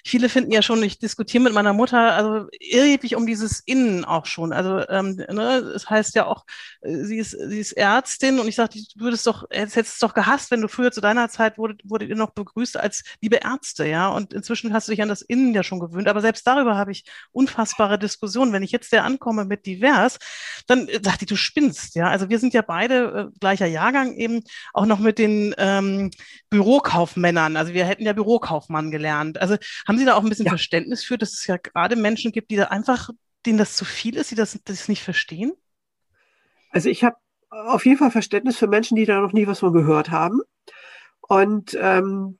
viele 0.05 0.29
finden 0.29 0.51
ja 0.51 0.61
schon, 0.61 0.81
ich 0.83 0.99
diskutiere 0.99 1.43
mit 1.43 1.53
meiner 1.53 1.73
Mutter, 1.73 2.13
also 2.13 2.47
ewig 2.61 3.15
um 3.17 3.27
dieses 3.27 3.59
Innen 3.59 4.05
auch 4.05 4.25
schon. 4.25 4.53
Also 4.53 4.87
ähm, 4.87 5.15
ne, 5.15 5.57
es 5.75 5.89
heißt 5.89 6.15
ja 6.15 6.27
auch, 6.27 6.45
äh, 6.81 7.03
sie 7.03 7.17
ist, 7.17 7.31
sie 7.31 7.59
ist 7.59 7.73
Ärztin 7.73 8.39
und 8.39 8.47
ich 8.47 8.55
sage, 8.55 8.79
du 8.95 9.03
würdest 9.03 9.27
doch, 9.27 9.45
hättest 9.49 9.75
es 9.75 9.99
doch 9.99 10.13
gehasst, 10.13 10.49
wenn 10.51 10.61
du 10.61 10.69
früher 10.69 10.93
zu 10.93 11.01
deiner 11.01 11.27
Zeit 11.27 11.57
wurdet, 11.57 11.81
wurdet 11.83 12.07
ihr 12.07 12.15
noch 12.15 12.31
begrüßt 12.31 12.77
als 12.77 13.03
liebe 13.21 13.37
Ärzte, 13.37 13.85
ja. 13.85 14.07
Und 14.07 14.33
inzwischen 14.33 14.73
hast 14.73 14.87
du 14.87 14.93
dich 14.93 15.01
an 15.01 15.09
das 15.09 15.21
Innen 15.21 15.53
ja 15.53 15.63
schon 15.63 15.81
gewöhnt. 15.81 16.07
Aber 16.07 16.21
selbst 16.21 16.47
darüber 16.47 16.77
habe 16.77 16.93
ich 16.93 17.03
unfassbare 17.31 17.99
Diskussionen. 17.99 18.53
Wenn 18.53 18.63
ich 18.63 18.71
jetzt 18.71 18.93
der 18.93 19.03
ankomme 19.03 19.43
mit 19.43 19.65
divers, 19.65 20.19
dann 20.67 20.87
äh, 20.87 21.01
sagt 21.03 21.19
die, 21.19 21.25
du 21.25 21.35
spinnst, 21.35 21.95
ja. 21.95 22.07
Also 22.07 22.29
wir 22.29 22.39
sind 22.39 22.53
ja 22.53 22.61
beide 22.61 23.24
äh, 23.27 23.39
gleicher 23.39 23.65
Jahrgang 23.65 24.13
eben 24.15 24.41
auch 24.73 24.85
noch 24.85 24.99
mit 24.99 25.19
den 25.19 25.53
ähm, 25.57 26.11
Bürokaufmännern. 26.49 27.57
Also 27.57 27.73
wir 27.73 27.85
hätten 27.85 28.03
ja 28.03 28.13
Bürokaufmann 28.13 28.91
gelernt. 28.91 29.39
Also 29.39 29.57
haben 29.87 29.97
Sie 29.97 30.05
da 30.05 30.15
auch 30.15 30.23
ein 30.23 30.29
bisschen 30.29 30.45
ja. 30.45 30.51
Verständnis 30.51 31.03
für, 31.03 31.17
dass 31.17 31.33
es 31.33 31.47
ja 31.47 31.57
gerade 31.57 31.95
Menschen 31.95 32.31
gibt, 32.31 32.51
die 32.51 32.55
da 32.55 32.65
einfach, 32.65 33.09
denen 33.45 33.57
das 33.57 33.75
zu 33.75 33.85
viel 33.85 34.15
ist, 34.15 34.31
die 34.31 34.35
das, 34.35 34.59
das 34.65 34.87
nicht 34.87 35.03
verstehen? 35.03 35.53
Also 36.69 36.89
ich 36.89 37.03
habe 37.03 37.17
auf 37.49 37.85
jeden 37.85 37.97
Fall 37.97 38.11
Verständnis 38.11 38.57
für 38.57 38.67
Menschen, 38.67 38.95
die 38.95 39.05
da 39.05 39.21
noch 39.21 39.33
nie 39.33 39.47
was 39.47 39.59
von 39.59 39.73
gehört 39.73 40.11
haben. 40.11 40.41
Und 41.21 41.77
ähm, 41.79 42.37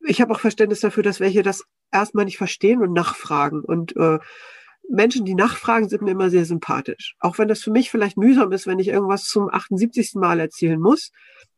ich 0.00 0.20
habe 0.20 0.32
auch 0.34 0.40
Verständnis 0.40 0.80
dafür, 0.80 1.02
dass 1.02 1.20
welche 1.20 1.42
das 1.42 1.64
erstmal 1.92 2.24
nicht 2.24 2.38
verstehen 2.38 2.82
und 2.82 2.92
nachfragen. 2.92 3.60
Und 3.60 3.96
äh, 3.96 4.18
Menschen, 4.90 5.24
die 5.24 5.34
nachfragen, 5.34 5.88
sind 5.88 6.02
mir 6.02 6.10
immer 6.10 6.30
sehr 6.30 6.44
sympathisch. 6.44 7.14
Auch 7.20 7.38
wenn 7.38 7.48
das 7.48 7.62
für 7.62 7.70
mich 7.70 7.90
vielleicht 7.90 8.16
mühsam 8.16 8.50
ist, 8.52 8.66
wenn 8.66 8.78
ich 8.78 8.88
irgendwas 8.88 9.24
zum 9.24 9.48
78. 9.48 10.14
Mal 10.14 10.40
erzählen 10.40 10.80
muss. 10.80 11.12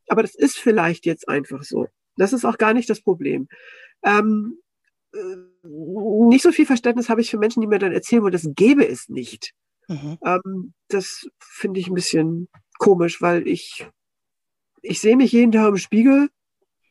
Aber 0.08 0.22
das 0.22 0.34
ist 0.34 0.58
vielleicht 0.58 1.06
jetzt 1.06 1.28
einfach 1.28 1.62
so. 1.62 1.88
Das 2.16 2.32
ist 2.32 2.44
auch 2.44 2.58
gar 2.58 2.74
nicht 2.74 2.90
das 2.90 3.00
Problem. 3.00 3.48
Ähm, 4.04 4.58
äh, 5.14 5.36
nicht 5.64 6.42
so 6.42 6.52
viel 6.52 6.66
Verständnis 6.66 7.08
habe 7.08 7.22
ich 7.22 7.30
für 7.30 7.38
Menschen, 7.38 7.62
die 7.62 7.66
mir 7.66 7.78
dann 7.78 7.92
erzählen 7.92 8.22
wollen, 8.22 8.32
das 8.32 8.48
gäbe 8.54 8.86
es 8.86 9.08
nicht. 9.08 9.54
Mhm. 9.88 10.18
Ähm, 10.24 10.74
das 10.88 11.26
finde 11.40 11.80
ich 11.80 11.88
ein 11.88 11.94
bisschen 11.94 12.48
komisch, 12.78 13.22
weil 13.22 13.48
ich, 13.48 13.86
ich 14.82 15.00
sehe 15.00 15.16
mich 15.16 15.32
jeden 15.32 15.52
Tag 15.52 15.68
im 15.68 15.76
Spiegel 15.78 16.28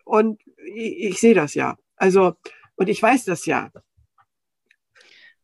und 0.05 0.41
ich, 0.73 1.11
ich 1.11 1.19
sehe 1.19 1.35
das 1.35 1.53
ja. 1.53 1.77
Also, 1.97 2.33
und 2.75 2.89
ich 2.89 3.01
weiß 3.01 3.25
das 3.25 3.45
ja. 3.45 3.71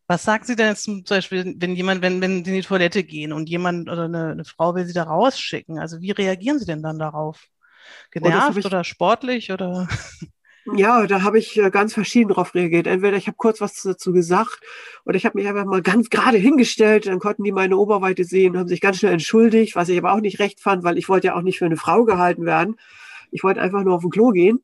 Was 0.07 0.23
sagen 0.23 0.45
Sie 0.45 0.55
denn 0.55 0.69
jetzt 0.69 0.83
zum 0.83 1.03
Beispiel, 1.03 1.55
wenn 1.57 1.75
jemand, 1.75 2.01
wenn, 2.01 2.21
wenn 2.21 2.45
Sie 2.45 2.51
in 2.51 2.57
die 2.57 2.67
Toilette 2.67 3.03
gehen 3.03 3.33
und 3.33 3.49
jemand 3.49 3.89
oder 3.89 4.05
eine, 4.05 4.31
eine 4.31 4.45
Frau 4.45 4.73
will 4.73 4.85
Sie 4.85 4.93
da 4.93 5.03
rausschicken? 5.03 5.79
Also 5.79 5.99
wie 5.99 6.11
reagieren 6.11 6.59
Sie 6.59 6.65
denn 6.65 6.81
dann 6.81 6.97
darauf? 6.97 7.43
Oh, 7.45 7.89
Genervt 8.11 8.63
oh, 8.63 8.67
oder 8.67 8.83
sportlich 8.83 9.51
oder? 9.51 9.87
Ja, 10.75 11.07
da 11.07 11.21
habe 11.21 11.39
ich 11.39 11.57
äh, 11.57 11.69
ganz 11.69 11.93
verschieden 11.93 12.29
drauf 12.29 12.53
reagiert. 12.53 12.87
Entweder 12.87 13.15
ich 13.15 13.27
habe 13.27 13.37
kurz 13.37 13.61
was 13.61 13.81
dazu 13.81 14.11
gesagt 14.11 14.59
oder 15.05 15.15
ich 15.15 15.25
habe 15.25 15.37
mich 15.37 15.47
einfach 15.47 15.65
mal 15.65 15.81
ganz 15.81 16.09
gerade 16.09 16.37
hingestellt, 16.37 17.07
dann 17.07 17.19
konnten 17.19 17.43
die 17.43 17.53
meine 17.53 17.77
Oberweite 17.77 18.25
sehen, 18.25 18.57
haben 18.57 18.67
sich 18.67 18.81
ganz 18.81 18.97
schnell 18.97 19.13
entschuldigt, 19.13 19.77
was 19.77 19.87
ich 19.87 19.97
aber 19.97 20.11
auch 20.11 20.19
nicht 20.19 20.39
recht 20.39 20.59
fand, 20.59 20.83
weil 20.83 20.97
ich 20.97 21.07
wollte 21.07 21.27
ja 21.27 21.35
auch 21.35 21.41
nicht 21.41 21.57
für 21.57 21.65
eine 21.65 21.77
Frau 21.77 22.03
gehalten 22.03 22.45
werden. 22.45 22.75
Ich 23.31 23.43
wollte 23.43 23.61
einfach 23.61 23.83
nur 23.83 23.95
auf 23.95 24.01
den 24.01 24.09
Klo 24.09 24.31
gehen. 24.31 24.59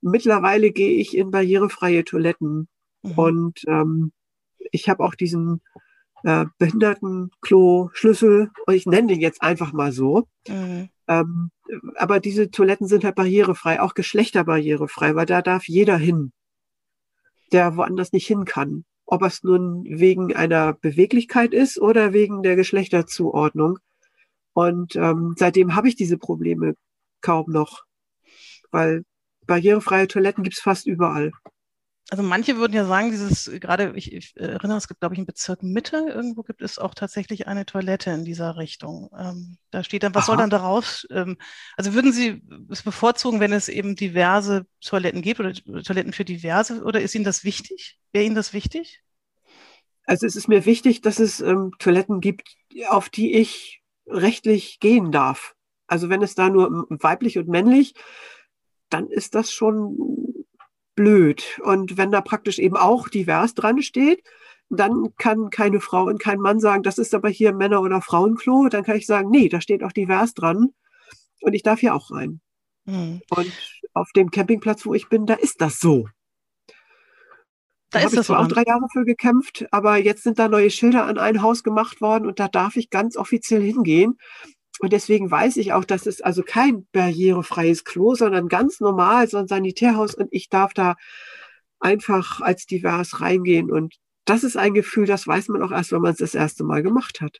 Mittlerweile 0.00 0.70
gehe 0.70 0.98
ich 0.98 1.14
in 1.14 1.30
barrierefreie 1.30 2.04
Toiletten 2.04 2.68
mhm. 3.02 3.12
und 3.18 3.60
ähm, 3.66 4.12
ich 4.72 4.88
habe 4.88 5.04
auch 5.04 5.14
diesen 5.14 5.60
äh, 6.24 6.46
Behindertenklo-Schlüssel 6.58 8.50
und 8.66 8.74
ich 8.74 8.86
nenne 8.86 9.08
den 9.08 9.20
jetzt 9.20 9.42
einfach 9.42 9.72
mal 9.72 9.92
so. 9.92 10.26
Mhm. 10.48 10.88
Ähm, 11.06 11.50
aber 11.96 12.20
diese 12.20 12.50
Toiletten 12.50 12.86
sind 12.86 13.04
halt 13.04 13.14
barrierefrei, 13.14 13.80
auch 13.80 13.94
geschlechterbarrierefrei, 13.94 15.14
weil 15.14 15.26
da 15.26 15.42
darf 15.42 15.68
jeder 15.68 15.96
hin, 15.96 16.32
der 17.52 17.76
woanders 17.76 18.12
nicht 18.12 18.26
hin 18.26 18.44
kann. 18.44 18.84
Ob 19.06 19.22
es 19.22 19.42
nun 19.42 19.84
wegen 19.84 20.36
einer 20.36 20.74
Beweglichkeit 20.74 21.54
ist 21.54 21.80
oder 21.80 22.12
wegen 22.12 22.42
der 22.42 22.56
Geschlechterzuordnung. 22.56 23.78
Und 24.52 24.96
ähm, 24.96 25.34
seitdem 25.38 25.74
habe 25.74 25.88
ich 25.88 25.96
diese 25.96 26.18
Probleme 26.18 26.74
kaum 27.20 27.50
noch, 27.50 27.84
weil 28.70 29.04
barrierefreie 29.46 30.08
Toiletten 30.08 30.44
gibt 30.44 30.56
es 30.56 30.62
fast 30.62 30.86
überall 30.86 31.32
also 32.10 32.22
manche 32.22 32.56
würden 32.56 32.72
ja 32.72 32.86
sagen, 32.86 33.10
dieses, 33.10 33.50
gerade, 33.60 33.92
ich, 33.94 34.12
ich 34.12 34.34
erinnere, 34.36 34.78
es 34.78 34.88
gibt, 34.88 35.00
glaube 35.00 35.14
ich, 35.14 35.18
im 35.18 35.26
Bezirk 35.26 35.62
Mitte, 35.62 36.06
irgendwo 36.08 36.42
gibt 36.42 36.62
es 36.62 36.78
auch 36.78 36.94
tatsächlich 36.94 37.46
eine 37.46 37.66
Toilette 37.66 38.10
in 38.10 38.24
dieser 38.24 38.56
Richtung. 38.56 39.10
Ähm, 39.18 39.58
da 39.70 39.84
steht 39.84 40.02
dann, 40.02 40.14
was 40.14 40.24
Aha. 40.24 40.26
soll 40.28 40.36
dann 40.38 40.48
daraus? 40.48 41.06
Ähm, 41.10 41.36
also 41.76 41.92
würden 41.92 42.12
Sie 42.12 42.42
es 42.70 42.82
bevorzugen, 42.82 43.40
wenn 43.40 43.52
es 43.52 43.68
eben 43.68 43.94
diverse 43.94 44.66
Toiletten 44.80 45.20
gibt 45.20 45.40
oder 45.40 45.52
Toiletten 45.52 46.14
für 46.14 46.24
diverse, 46.24 46.82
oder 46.82 47.02
ist 47.02 47.14
Ihnen 47.14 47.24
das 47.24 47.44
wichtig? 47.44 47.98
Wäre 48.12 48.24
Ihnen 48.24 48.34
das 48.34 48.54
wichtig? 48.54 49.02
Also 50.04 50.26
es 50.26 50.34
ist 50.34 50.48
mir 50.48 50.64
wichtig, 50.64 51.02
dass 51.02 51.18
es 51.18 51.40
ähm, 51.40 51.72
Toiletten 51.78 52.22
gibt, 52.22 52.48
auf 52.88 53.10
die 53.10 53.34
ich 53.34 53.82
rechtlich 54.06 54.80
gehen 54.80 55.12
darf. 55.12 55.54
Also 55.86 56.08
wenn 56.08 56.22
es 56.22 56.34
da 56.34 56.48
nur 56.48 56.86
weiblich 56.88 57.36
und 57.36 57.48
männlich, 57.48 57.92
dann 58.88 59.08
ist 59.08 59.34
das 59.34 59.52
schon 59.52 59.98
blöd. 60.98 61.60
Und 61.62 61.96
wenn 61.96 62.10
da 62.10 62.20
praktisch 62.20 62.58
eben 62.58 62.76
auch 62.76 63.08
divers 63.08 63.54
dran 63.54 63.80
steht, 63.82 64.24
dann 64.68 65.14
kann 65.16 65.48
keine 65.50 65.80
Frau 65.80 66.04
und 66.04 66.18
kein 66.20 66.40
Mann 66.40 66.58
sagen, 66.58 66.82
das 66.82 66.98
ist 66.98 67.14
aber 67.14 67.28
hier 67.28 67.54
Männer- 67.54 67.82
oder 67.82 68.02
Frauenklo. 68.02 68.68
Dann 68.68 68.82
kann 68.82 68.96
ich 68.96 69.06
sagen, 69.06 69.30
nee, 69.30 69.48
da 69.48 69.60
steht 69.60 69.84
auch 69.84 69.92
divers 69.92 70.34
dran 70.34 70.70
und 71.40 71.54
ich 71.54 71.62
darf 71.62 71.78
hier 71.78 71.94
auch 71.94 72.10
rein. 72.10 72.40
Mhm. 72.84 73.20
Und 73.30 73.52
auf 73.94 74.10
dem 74.16 74.32
Campingplatz, 74.32 74.84
wo 74.84 74.92
ich 74.92 75.08
bin, 75.08 75.24
da 75.24 75.34
ist 75.34 75.60
das 75.60 75.78
so. 75.78 76.08
Da, 77.90 78.00
da 78.00 78.04
habe 78.04 78.16
ich 78.16 78.22
zwar 78.22 78.40
auch 78.40 78.48
drei 78.48 78.64
Jahre 78.66 78.86
für 78.92 79.04
gekämpft, 79.04 79.66
aber 79.70 79.98
jetzt 79.98 80.24
sind 80.24 80.40
da 80.40 80.48
neue 80.48 80.70
Schilder 80.70 81.06
an 81.06 81.16
ein 81.16 81.42
Haus 81.42 81.62
gemacht 81.62 82.00
worden 82.00 82.26
und 82.26 82.40
da 82.40 82.48
darf 82.48 82.76
ich 82.76 82.90
ganz 82.90 83.16
offiziell 83.16 83.62
hingehen. 83.62 84.18
Und 84.80 84.92
deswegen 84.92 85.30
weiß 85.30 85.56
ich 85.56 85.72
auch, 85.72 85.84
dass 85.84 86.06
es 86.06 86.20
also 86.20 86.42
kein 86.42 86.86
barrierefreies 86.92 87.84
Klo, 87.84 88.14
sondern 88.14 88.48
ganz 88.48 88.80
normal, 88.80 89.28
so 89.28 89.38
ein 89.38 89.48
Sanitärhaus 89.48 90.14
und 90.14 90.28
ich 90.30 90.48
darf 90.48 90.72
da 90.72 90.96
einfach 91.80 92.40
als 92.40 92.66
divers 92.66 93.20
reingehen. 93.20 93.70
Und 93.70 93.96
das 94.24 94.44
ist 94.44 94.56
ein 94.56 94.74
Gefühl, 94.74 95.06
das 95.06 95.26
weiß 95.26 95.48
man 95.48 95.62
auch 95.62 95.72
erst, 95.72 95.92
wenn 95.92 96.02
man 96.02 96.12
es 96.12 96.18
das 96.18 96.34
erste 96.34 96.64
Mal 96.64 96.82
gemacht 96.82 97.20
hat. 97.20 97.38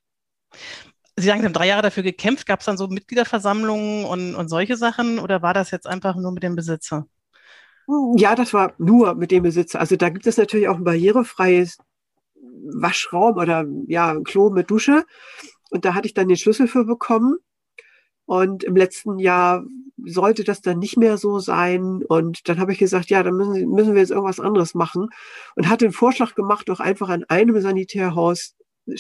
Sie 1.17 1.27
sagen, 1.27 1.41
Sie 1.41 1.47
haben 1.47 1.53
drei 1.53 1.67
Jahre 1.67 1.83
dafür 1.83 2.03
gekämpft. 2.03 2.47
Gab 2.47 2.61
es 2.61 2.67
dann 2.67 2.77
so 2.77 2.87
Mitgliederversammlungen 2.89 4.05
und, 4.05 4.35
und 4.35 4.49
solche 4.49 4.77
Sachen 4.77 5.19
oder 5.19 5.43
war 5.43 5.55
das 5.55 5.71
jetzt 5.71 5.87
einfach 5.87 6.17
nur 6.17 6.33
mit 6.33 6.43
dem 6.43 6.55
Besitzer? 6.55 7.07
Ja, 8.17 8.35
das 8.35 8.53
war 8.53 8.75
nur 8.79 9.15
mit 9.15 9.31
dem 9.31 9.43
Besitzer. 9.43 9.81
Also 9.81 9.97
da 9.97 10.11
gibt 10.11 10.27
es 10.27 10.37
natürlich 10.37 10.69
auch 10.69 10.77
ein 10.77 10.85
barrierefreies 10.85 11.79
Waschraum 12.75 13.37
oder 13.37 13.65
ja, 13.87 14.11
ein 14.11 14.25
Klo 14.25 14.51
mit 14.51 14.71
Dusche. 14.71 15.05
Und 15.71 15.85
da 15.85 15.95
hatte 15.95 16.07
ich 16.07 16.15
dann 16.15 16.29
den 16.29 16.37
Schlüssel 16.37 16.69
für 16.69 16.85
bekommen. 16.85 17.37
Und 18.27 18.63
im 18.65 18.77
letzten 18.77 19.19
Jahr 19.19 19.65
sollte 20.05 20.45
das 20.45 20.61
dann 20.61 20.79
nicht 20.79 20.97
mehr 20.97 21.17
so 21.17 21.39
sein. 21.39 22.03
Und 22.07 22.49
dann 22.49 22.59
habe 22.59 22.73
ich 22.73 22.79
gesagt, 22.79 23.11
ja, 23.11 23.23
dann 23.23 23.35
müssen, 23.35 23.71
müssen 23.71 23.95
wir 23.95 24.01
jetzt 24.01 24.11
irgendwas 24.11 24.41
anderes 24.41 24.75
machen. 24.75 25.09
Und 25.57 25.69
hatte 25.69 25.87
den 25.87 25.93
Vorschlag 25.93 26.35
gemacht, 26.35 26.69
doch 26.69 26.81
einfach 26.81 27.09
an 27.09 27.25
einem 27.25 27.61
Sanitärhaus 27.61 28.55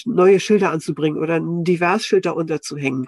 neue 0.04 0.40
Schilder 0.40 0.70
anzubringen 0.70 1.18
oder 1.18 1.36
ein 1.36 1.64
Diversschild 1.64 2.26
darunter 2.26 2.60
zu 2.60 2.76
hängen. 2.76 3.06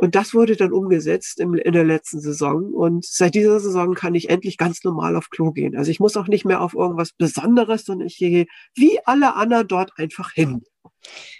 Und 0.00 0.14
das 0.14 0.32
wurde 0.32 0.54
dann 0.54 0.72
umgesetzt 0.72 1.40
im, 1.40 1.54
in 1.54 1.72
der 1.72 1.84
letzten 1.84 2.20
Saison. 2.20 2.72
Und 2.72 3.04
seit 3.04 3.34
dieser 3.34 3.58
Saison 3.58 3.94
kann 3.94 4.14
ich 4.14 4.30
endlich 4.30 4.56
ganz 4.56 4.84
normal 4.84 5.16
auf 5.16 5.28
Klo 5.28 5.50
gehen. 5.50 5.76
Also 5.76 5.90
ich 5.90 5.98
muss 5.98 6.16
auch 6.16 6.28
nicht 6.28 6.44
mehr 6.44 6.62
auf 6.62 6.74
irgendwas 6.74 7.12
Besonderes, 7.12 7.84
sondern 7.84 8.06
ich 8.06 8.16
gehe 8.16 8.46
wie 8.76 9.00
alle 9.04 9.34
anderen 9.34 9.66
dort 9.66 9.92
einfach 9.96 10.32
hin. 10.32 10.62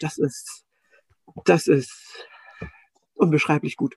Das 0.01 0.18
ist 0.18 0.64
das 1.44 1.66
ist 1.66 2.27
unbeschreiblich 3.14 3.77
gut. 3.77 3.96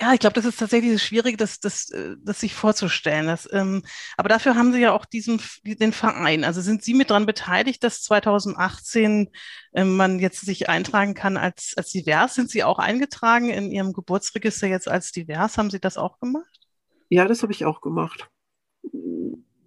Ja, 0.00 0.14
ich 0.14 0.20
glaube, 0.20 0.34
das 0.34 0.44
ist 0.44 0.60
tatsächlich 0.60 0.92
das 0.92 1.02
Schwierige, 1.02 1.36
das, 1.36 1.58
das, 1.58 1.90
äh, 1.90 2.14
das 2.22 2.38
sich 2.38 2.54
vorzustellen. 2.54 3.26
Das, 3.26 3.48
ähm, 3.52 3.82
aber 4.16 4.28
dafür 4.28 4.54
haben 4.54 4.72
Sie 4.72 4.78
ja 4.78 4.92
auch 4.92 5.04
diesen, 5.04 5.40
den 5.64 5.92
Verein. 5.92 6.44
Also 6.44 6.60
sind 6.60 6.84
Sie 6.84 6.94
mit 6.94 7.10
daran 7.10 7.26
beteiligt, 7.26 7.82
dass 7.82 8.02
2018 8.02 9.28
ähm, 9.74 9.96
man 9.96 10.20
jetzt 10.20 10.42
sich 10.42 10.68
eintragen 10.68 11.14
kann 11.14 11.36
als, 11.36 11.74
als 11.76 11.90
divers? 11.90 12.36
Sind 12.36 12.48
Sie 12.48 12.62
auch 12.62 12.78
eingetragen 12.78 13.48
in 13.50 13.72
Ihrem 13.72 13.92
Geburtsregister 13.92 14.68
jetzt 14.68 14.86
als 14.86 15.10
divers? 15.10 15.58
Haben 15.58 15.70
Sie 15.70 15.80
das 15.80 15.96
auch 15.96 16.20
gemacht? 16.20 16.60
Ja, 17.08 17.24
das 17.24 17.42
habe 17.42 17.52
ich 17.52 17.64
auch 17.64 17.80
gemacht. 17.80 18.30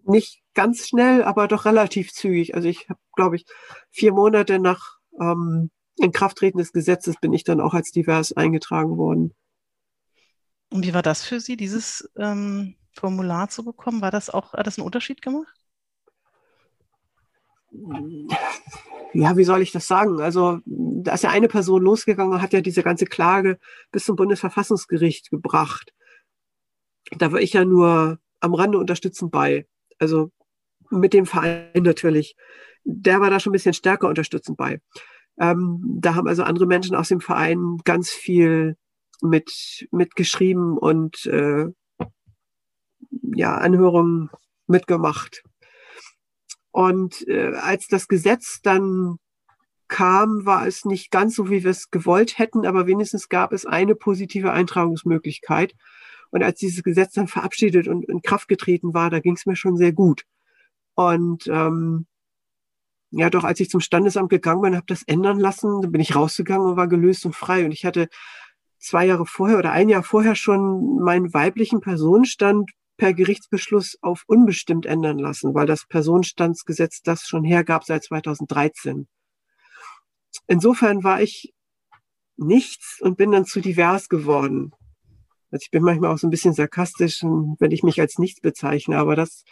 Nicht 0.06 0.44
ganz 0.54 0.88
schnell, 0.88 1.24
aber 1.24 1.50
doch 1.50 1.66
relativ 1.66 2.14
zügig. 2.14 2.56
Also 2.56 2.70
ich 2.70 2.88
habe, 2.88 3.00
glaube 3.18 3.36
ich, 3.36 3.46
vier 3.90 4.14
Monate 4.14 4.60
nach 4.60 5.00
ähm, 5.20 5.72
Inkrafttreten 6.02 6.58
des 6.58 6.72
Gesetzes 6.74 7.16
bin 7.20 7.34
ich 7.34 7.44
dann 7.44 7.62
auch 7.62 7.74
als 7.74 7.92
divers 7.92 8.34
eingetragen 8.34 8.98
worden. 8.98 9.34
Und 10.70 10.86
wie 10.86 10.94
war 10.94 11.02
das 11.02 11.24
für 11.24 11.40
Sie, 11.40 11.58
dieses 11.58 12.10
ähm, 12.18 12.76
Formular 12.94 13.50
zu 13.50 13.64
bekommen? 13.64 14.02
War 14.02 14.12
das 14.12 14.30
auch, 14.30 14.54
hat 14.54 14.68
das 14.68 14.78
einen 14.78 14.86
Unterschied 14.86 15.22
gemacht? 15.22 15.54
Ja, 19.14 19.36
wie 19.38 19.44
soll 19.44 19.62
ich 19.62 19.72
das 19.72 19.88
sagen? 19.88 20.22
Also, 20.22 20.60
da 20.66 21.14
ist 21.14 21.24
ja 21.24 21.30
eine 21.30 21.48
Person 21.48 21.82
losgegangen 21.82 22.34
und 22.34 22.42
hat 22.42 22.54
ja 22.54 22.62
diese 22.62 22.84
ganze 22.84 23.06
Klage 23.06 23.60
bis 23.92 24.06
zum 24.06 24.16
Bundesverfassungsgericht 24.16 25.30
gebracht. 25.30 25.94
Da 27.18 27.32
war 27.32 27.40
ich 27.40 27.54
ja 27.54 27.66
nur 27.66 28.20
am 28.40 28.54
Rande 28.54 28.78
unterstützend 28.78 29.32
bei. 29.32 29.68
Also 30.00 30.32
mit 30.90 31.14
dem 31.14 31.26
Verein 31.26 31.72
natürlich. 31.76 32.36
Der 32.84 33.22
war 33.22 33.30
da 33.30 33.40
schon 33.40 33.52
ein 33.52 33.54
bisschen 33.54 33.74
stärker 33.74 34.08
unterstützend 34.08 34.58
bei. 34.58 34.82
Ähm, 35.42 35.82
da 36.00 36.14
haben 36.14 36.28
also 36.28 36.44
andere 36.44 36.68
Menschen 36.68 36.96
aus 36.96 37.08
dem 37.08 37.20
Verein 37.20 37.80
ganz 37.84 38.12
viel 38.12 38.78
mit 39.22 39.88
mitgeschrieben 39.92 40.78
und 40.78 41.26
äh, 41.26 41.66
ja 43.36 43.56
Anhörungen 43.56 44.30
mitgemacht. 44.68 45.44
Und 46.70 47.28
äh, 47.28 47.56
als 47.56 47.88
das 47.88 48.08
Gesetz 48.08 48.62
dann 48.62 49.18
kam, 49.88 50.46
war 50.46 50.68
es 50.68 50.86
nicht 50.86 51.10
ganz 51.10 51.36
so, 51.36 51.50
wie 51.50 51.64
wir 51.64 51.72
es 51.72 51.90
gewollt 51.90 52.38
hätten, 52.38 52.68
aber 52.68 52.86
wenigstens 52.86 53.28
gab 53.28 53.52
es 53.52 53.66
eine 53.66 53.96
positive 53.96 54.52
Eintragungsmöglichkeit. 54.52 55.74
Und 56.30 56.44
als 56.44 56.60
dieses 56.60 56.84
Gesetz 56.84 57.14
dann 57.14 57.28
verabschiedet 57.28 57.88
und 57.88 58.06
in 58.06 58.22
Kraft 58.22 58.48
getreten 58.48 58.94
war, 58.94 59.10
da 59.10 59.20
ging 59.20 59.34
es 59.34 59.48
mir 59.48 59.56
schon 59.56 59.76
sehr 59.76 59.92
gut. 59.92 60.24
Und 60.94 61.48
ähm, 61.48 62.06
ja, 63.12 63.30
doch 63.30 63.44
als 63.44 63.60
ich 63.60 63.70
zum 63.70 63.82
Standesamt 63.82 64.30
gegangen 64.30 64.62
bin, 64.62 64.76
habe 64.76 64.86
das 64.88 65.04
ändern 65.04 65.40
lassen, 65.40 65.82
dann 65.82 65.92
bin 65.92 66.02
ich 66.02 66.16
rausgegangen 66.16 66.66
und 66.66 66.78
war 66.78 66.88
gelöst 66.88 67.26
und 67.26 67.36
frei. 67.36 67.66
Und 67.66 67.72
ich 67.72 67.86
hatte 67.86 68.08
zwei 68.80 69.06
Jahre 69.06 69.26
vorher 69.26 69.58
oder 69.58 69.72
ein 69.72 69.90
Jahr 69.90 70.04
vorher 70.04 70.36
schon 70.36 71.00
meinen 71.00 71.34
weiblichen 71.34 71.82
Personenstand 71.82 72.72
per 72.98 73.14
Gerichtsbeschluss 73.14 73.98
auf 74.02 74.24
unbestimmt 74.28 74.86
ändern 74.86 75.20
lassen, 75.20 75.54
weil 75.54 75.66
das 75.66 75.86
Personenstandsgesetz 75.88 77.02
das 77.02 77.28
schon 77.28 77.44
hergab 77.44 77.84
seit 77.84 78.04
2013. 78.04 79.08
Insofern 80.48 81.04
war 81.04 81.22
ich 81.22 81.54
nichts 82.38 83.00
und 83.02 83.18
bin 83.18 83.32
dann 83.32 83.46
zu 83.46 83.60
divers 83.60 84.08
geworden. 84.08 84.72
Also 85.52 85.64
ich 85.64 85.72
bin 85.72 85.84
manchmal 85.84 86.14
auch 86.14 86.18
so 86.18 86.28
ein 86.28 86.32
bisschen 86.32 86.54
sarkastisch, 86.54 87.24
wenn 87.24 87.72
ich 87.72 87.84
mich 87.84 88.00
als 88.00 88.18
nichts 88.18 88.40
bezeichne, 88.40 88.98
aber 88.98 89.16
das 89.16 89.44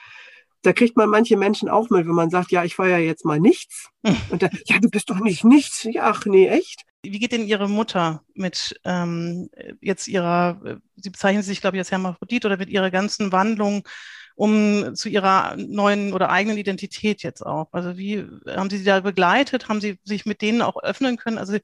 da 0.61 0.73
kriegt 0.73 0.97
man 0.97 1.09
manche 1.09 1.37
Menschen 1.37 1.69
auch 1.69 1.89
mit, 1.89 2.05
wenn 2.05 2.15
man 2.15 2.29
sagt, 2.29 2.51
ja, 2.51 2.63
ich 2.63 2.77
war 2.77 2.87
ja 2.87 2.97
jetzt 2.97 3.25
mal 3.25 3.39
nichts. 3.39 3.89
Und 4.29 4.41
dann, 4.41 4.51
ja, 4.65 4.79
du 4.79 4.89
bist 4.89 5.09
doch 5.09 5.19
nicht 5.19 5.43
nichts. 5.43 5.83
Ja, 5.83 6.03
ach 6.11 6.25
nee, 6.25 6.47
echt? 6.47 6.83
Wie 7.01 7.19
geht 7.19 7.31
denn 7.31 7.47
Ihre 7.47 7.69
Mutter 7.69 8.23
mit 8.33 8.79
ähm, 8.83 9.49
jetzt 9.79 10.07
ihrer, 10.07 10.79
Sie 10.97 11.09
bezeichnen 11.09 11.43
sich, 11.43 11.61
glaube 11.61 11.77
ich, 11.77 11.79
als 11.79 11.91
Hermaphrodit 11.91 12.45
oder 12.45 12.57
mit 12.57 12.69
ihrer 12.69 12.91
ganzen 12.91 13.31
Wandlung 13.31 13.87
um 14.35 14.95
zu 14.95 15.09
ihrer 15.09 15.57
neuen 15.57 16.13
oder 16.13 16.29
eigenen 16.29 16.57
Identität 16.57 17.23
jetzt 17.23 17.45
auch? 17.45 17.67
Also 17.73 17.97
wie 17.97 18.25
haben 18.47 18.69
Sie 18.69 18.77
sie 18.77 18.85
da 18.85 19.01
begleitet? 19.01 19.67
Haben 19.67 19.81
Sie 19.81 19.99
sich 20.03 20.25
mit 20.25 20.41
denen 20.41 20.61
auch 20.61 20.81
öffnen 20.81 21.17
können? 21.17 21.37
Also 21.37 21.57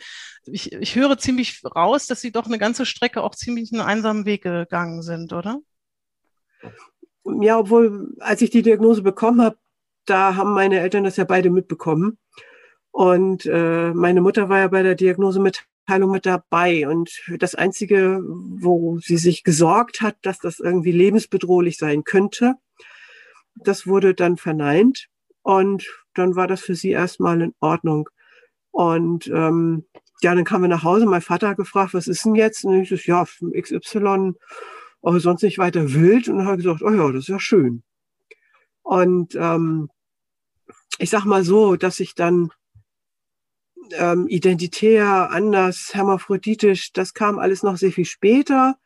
ich, 0.46 0.74
ich 0.74 0.96
höre 0.96 1.18
ziemlich 1.18 1.62
raus, 1.64 2.06
dass 2.08 2.20
Sie 2.20 2.34
doch 2.34 2.48
eine 2.48 2.58
ganze 2.58 2.86
Strecke 2.86 3.24
auch 3.24 3.34
ziemlich 3.34 3.72
einen 3.72 3.82
einsamen 3.82 4.26
Weg 4.26 4.44
gegangen 4.44 5.02
sind, 5.04 5.32
oder? 5.32 5.60
Ja, 7.26 7.60
obwohl, 7.60 8.16
als 8.20 8.42
ich 8.42 8.52
die 8.52 8.62
Diagnose 8.62 9.02
bekommen 9.02 9.42
habe, 9.42 9.58
da 10.06 10.36
haben 10.36 10.54
meine 10.54 10.80
Eltern 10.80 11.04
das 11.04 11.18
ja 11.18 11.24
beide 11.24 11.50
mitbekommen. 11.50 12.18
Und 12.92 13.46
äh, 13.46 13.94
meine 13.94 14.22
Mutter 14.22 14.48
war 14.48 14.60
ja 14.60 14.68
bei 14.68 14.84
der 14.84 14.96
Diagnosemitteilung 14.96 16.12
mit 16.12 16.26
dabei. 16.26 16.88
Und 16.88 17.12
das 17.40 17.56
Einzige, 17.56 18.22
wo 18.24 19.00
sie 19.00 19.18
sich 19.18 19.44
gesorgt 19.44 20.02
hat, 20.02 20.16
dass 20.22 20.40
das 20.40 20.60
irgendwie 20.60 20.92
lebensbedrohlich 20.92 21.78
sein 21.78 22.04
könnte, 22.04 22.56
das 23.56 23.88
wurde 23.88 24.14
dann 24.14 24.38
verneint. 24.38 25.08
Und 25.42 25.86
dann 26.14 26.36
war 26.36 26.48
das 26.48 26.62
für 26.62 26.76
sie 26.76 26.92
erstmal 26.92 27.42
in 27.42 27.54
Ordnung. 27.60 28.10
Und 28.72 29.28
ähm, 29.28 29.86
ja, 30.22 30.34
dann 30.34 30.46
kamen 30.46 30.64
wir 30.64 30.70
nach 30.70 30.84
Hause. 30.84 31.06
Mein 31.06 31.22
Vater 31.22 31.50
hat 31.50 31.58
gefragt, 31.58 31.94
was 31.94 32.08
ist 32.08 32.26
denn 32.26 32.36
jetzt? 32.36 32.66
Und 32.66 32.82
ich 32.82 32.90
so, 32.90 32.96
ja, 32.96 33.26
XY, 33.26 34.34
aber 35.06 35.20
sonst 35.20 35.44
nicht 35.44 35.60
weiter 35.60 35.94
wild. 35.94 36.28
Und 36.28 36.46
hat 36.46 36.58
gesagt, 36.58 36.82
oh 36.82 36.92
ja, 36.92 37.12
das 37.12 37.24
ist 37.24 37.28
ja 37.28 37.40
schön. 37.40 37.84
Und 38.82 39.36
ähm, 39.36 39.90
ich 40.98 41.10
sag 41.10 41.26
mal 41.26 41.44
so, 41.44 41.76
dass 41.76 42.00
ich 42.00 42.16
dann 42.16 42.50
ähm, 43.94 44.28
identitär, 44.28 45.30
anders, 45.30 45.92
hermaphroditisch, 45.94 46.92
das 46.92 47.14
kam 47.14 47.38
alles 47.38 47.62
noch 47.62 47.78
sehr 47.78 47.92
viel 47.92 48.06
später. 48.06 48.78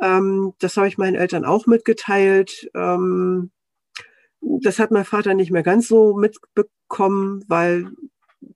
Ähm, 0.00 0.54
das 0.58 0.76
habe 0.76 0.88
ich 0.88 0.96
meinen 0.96 1.16
Eltern 1.16 1.44
auch 1.44 1.66
mitgeteilt. 1.66 2.70
Ähm, 2.74 3.50
das 4.40 4.78
hat 4.78 4.90
mein 4.90 5.04
Vater 5.04 5.34
nicht 5.34 5.50
mehr 5.50 5.62
ganz 5.62 5.86
so 5.86 6.16
mitbekommen, 6.16 7.44
weil 7.46 7.90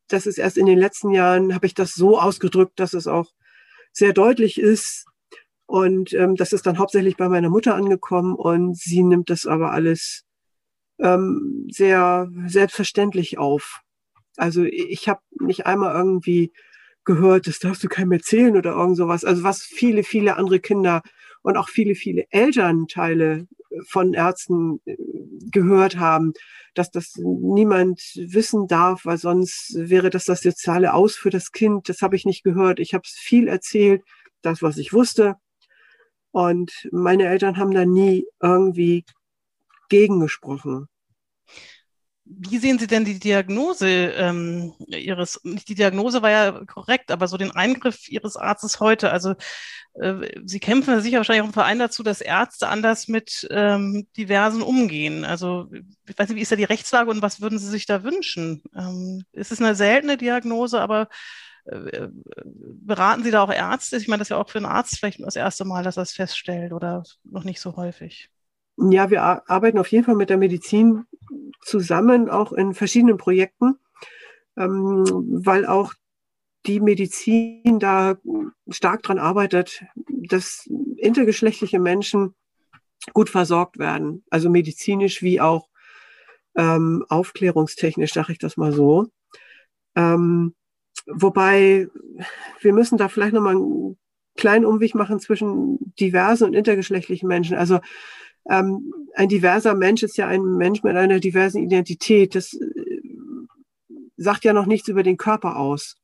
das 0.09 0.27
ist 0.27 0.39
erst 0.39 0.57
in 0.57 0.67
den 0.67 0.79
letzten 0.79 1.11
Jahren, 1.11 1.55
habe 1.55 1.67
ich 1.67 1.75
das 1.75 1.95
so 1.95 2.19
ausgedrückt, 2.19 2.81
dass 2.81 2.95
es 2.95 3.07
auch 3.07 3.33
sehr 3.93 4.15
deutlich 4.15 4.59
ist. 4.59 5.07
Und 5.67 6.13
ähm, 6.15 6.37
das 6.37 6.53
ist 6.53 6.67
dann 6.67 6.79
hauptsächlich 6.79 7.17
bei 7.17 7.29
meiner 7.29 7.51
Mutter 7.51 7.75
angekommen 7.75 8.35
und 8.35 8.77
sie 8.77 9.03
nimmt 9.03 9.31
das 9.31 9.47
aber 9.47 9.73
alles 9.73 10.25
ähm, 10.99 11.67
sehr 11.71 12.31
selbstverständlich 12.47 13.39
auf. 13.39 13.81
Also 14.37 14.65
ich 14.65 15.09
habe 15.09 15.21
nicht 15.41 15.67
einmal 15.67 15.95
irgendwie 15.95 16.53
gehört, 17.05 17.47
das 17.47 17.59
darfst 17.59 17.83
du 17.83 17.89
keinem 17.89 18.13
erzählen 18.13 18.57
oder 18.57 18.73
irgend 18.73 18.97
sowas. 18.97 19.25
Also 19.25 19.43
was 19.43 19.63
viele, 19.63 20.05
viele 20.05 20.37
andere 20.37 20.61
Kinder 20.61 21.03
und 21.43 21.57
auch 21.57 21.69
viele, 21.69 21.95
viele 21.95 22.27
Elternteile 22.31 23.47
von 23.89 24.15
Ärzten 24.15 24.81
äh, 24.85 24.97
gehört 25.51 25.97
haben, 25.97 26.33
dass 26.75 26.91
das 26.91 27.15
niemand 27.17 28.01
wissen 28.17 28.67
darf, 28.67 29.05
weil 29.05 29.19
sonst 29.19 29.75
wäre 29.77 30.11
das 30.11 30.25
das 30.25 30.43
soziale 30.43 30.93
Aus 30.95 31.17
für 31.17 31.31
das 31.31 31.53
Kind. 31.53 31.89
Das 31.89 32.03
habe 32.03 32.17
ich 32.17 32.25
nicht 32.25 32.43
gehört. 32.43 32.81
Ich 32.81 32.95
habe 32.95 33.03
es 33.05 33.13
viel 33.13 33.49
erzählt, 33.49 34.03
das, 34.43 34.63
was 34.63 34.77
ich 34.79 34.93
wusste. 34.93 35.37
Und 36.37 36.87
meine 36.93 37.29
Eltern 37.29 37.57
haben 37.57 37.71
da 37.71 37.87
nie 37.87 38.27
irgendwie 38.43 39.07
gegengesprochen. 39.89 40.87
Wie 42.27 42.59
sehen 42.59 42.79
Sie 42.79 42.87
denn 42.87 43.07
die 43.07 43.19
Diagnose 43.19 43.89
ähm, 43.89 44.75
Ihres, 44.87 45.41
nicht 45.45 45.67
die 45.67 45.75
Diagnose 45.75 46.21
war 46.21 46.31
ja 46.31 46.53
korrekt, 46.67 47.11
aber 47.11 47.27
so 47.27 47.39
den 47.39 47.53
Eingriff 47.53 48.11
Ihres 48.11 48.37
Arztes 48.37 48.81
heute? 48.81 49.13
Also 49.13 49.35
äh, 49.95 50.43
Sie 50.45 50.61
kämpfen 50.61 51.01
sicher 51.01 51.17
wahrscheinlich 51.17 51.41
auch 51.41 51.47
im 51.47 51.55
Verein 51.55 51.79
dazu, 51.79 52.03
dass 52.03 52.21
Ärzte 52.21 52.69
anders 52.69 53.09
mit 53.09 53.49
ähm, 53.51 54.07
Diversen 54.19 54.61
umgehen. 54.61 55.25
Also 55.25 55.71
ich 56.07 56.19
weiß 56.19 56.29
nicht, 56.29 56.37
wie 56.37 56.43
ist 56.43 56.53
da 56.53 56.57
die 56.57 56.65
Rechtslage 56.65 57.09
und 57.09 57.23
was 57.23 57.41
würden 57.41 57.59
Sie 57.59 57.71
sich 57.71 57.87
da 57.87 58.05
wünschen? 58.05 58.63
Ähm, 58.77 59.25
ist 59.33 59.53
es 59.53 59.63
eine 59.63 59.75
seltene 59.75 60.19
Diagnose, 60.19 60.83
aber 60.83 61.09
beraten 61.67 63.25
Sie 63.25 63.31
da 63.31 63.43
auch 63.43 63.53
Ärzte? 63.53 63.97
Ich 63.97 64.09
meine, 64.09 64.21
das 64.21 64.27
ist 64.27 64.31
ja 64.31 64.39
auch 64.39 64.49
für 64.49 64.59
einen 64.59 64.67
Arzt 64.67 64.99
vielleicht 64.99 65.21
das 65.21 65.37
erste 65.37 65.65
Mal, 65.65 65.83
dass 65.83 65.97
er 65.97 66.05
es 66.05 66.13
feststellt 66.13 66.73
oder 66.73 67.03
noch 67.25 67.45
nicht 67.45 67.61
so 67.61 67.77
häufig. 67.77 68.31
Ja, 68.79 69.11
wir 69.11 69.23
arbeiten 69.23 69.79
auf 69.79 69.89
jeden 69.89 70.05
Fall 70.05 70.17
mit 70.17 70.31
der 70.31 70.37
Medizin 70.37 71.07
zusammen, 71.63 72.29
auch 72.29 72.53
in 72.53 72.75
verschiedenen 72.75 73.17
Projekten, 73.17 73.79
ähm, 74.57 75.05
weil 75.45 75.67
auch 75.67 75.95
die 76.67 76.81
Medizin 76.81 77.79
da 77.79 78.17
stark 78.69 79.03
dran 79.03 79.19
arbeitet, 79.19 79.83
dass 80.29 80.69
intergeschlechtliche 80.97 81.79
Menschen 81.79 82.35
gut 83.13 83.31
versorgt 83.31 83.79
werden, 83.79 84.25
also 84.31 84.51
medizinisch 84.51 85.23
wie 85.23 85.41
auch 85.41 85.69
ähm, 86.57 87.05
aufklärungstechnisch, 87.09 88.13
sage 88.13 88.33
ich 88.33 88.39
das 88.39 88.57
mal 88.57 88.73
so. 88.73 89.07
Ähm, 89.95 90.55
wobei 91.07 91.89
wir 92.61 92.73
müssen 92.73 92.99
da 92.99 93.09
vielleicht 93.09 93.35
nochmal 93.35 93.57
einen 93.57 93.97
kleinen 94.37 94.65
Umweg 94.65 94.95
machen 94.95 95.19
zwischen 95.21 95.79
diversen 95.99 96.45
und 96.45 96.55
intergeschlechtlichen 96.55 97.29
Menschen. 97.29 97.57
Also 97.57 97.81
ähm, 98.49 98.93
ein 99.15 99.29
diverser 99.29 99.75
Mensch 99.75 100.03
ist 100.03 100.17
ja 100.17 100.27
ein 100.29 100.43
Mensch 100.57 100.83
mit 100.83 100.97
einer 100.97 101.21
diversen 101.21 101.63
Identität. 101.63 102.35
Das 102.35 102.53
äh, 102.53 103.01
sagt 104.17 104.45
ja 104.45 104.53
noch 104.53 104.67
nichts 104.67 104.89
über 104.89 105.03
den 105.03 105.17
Körper 105.17 105.57
aus. 105.57 105.97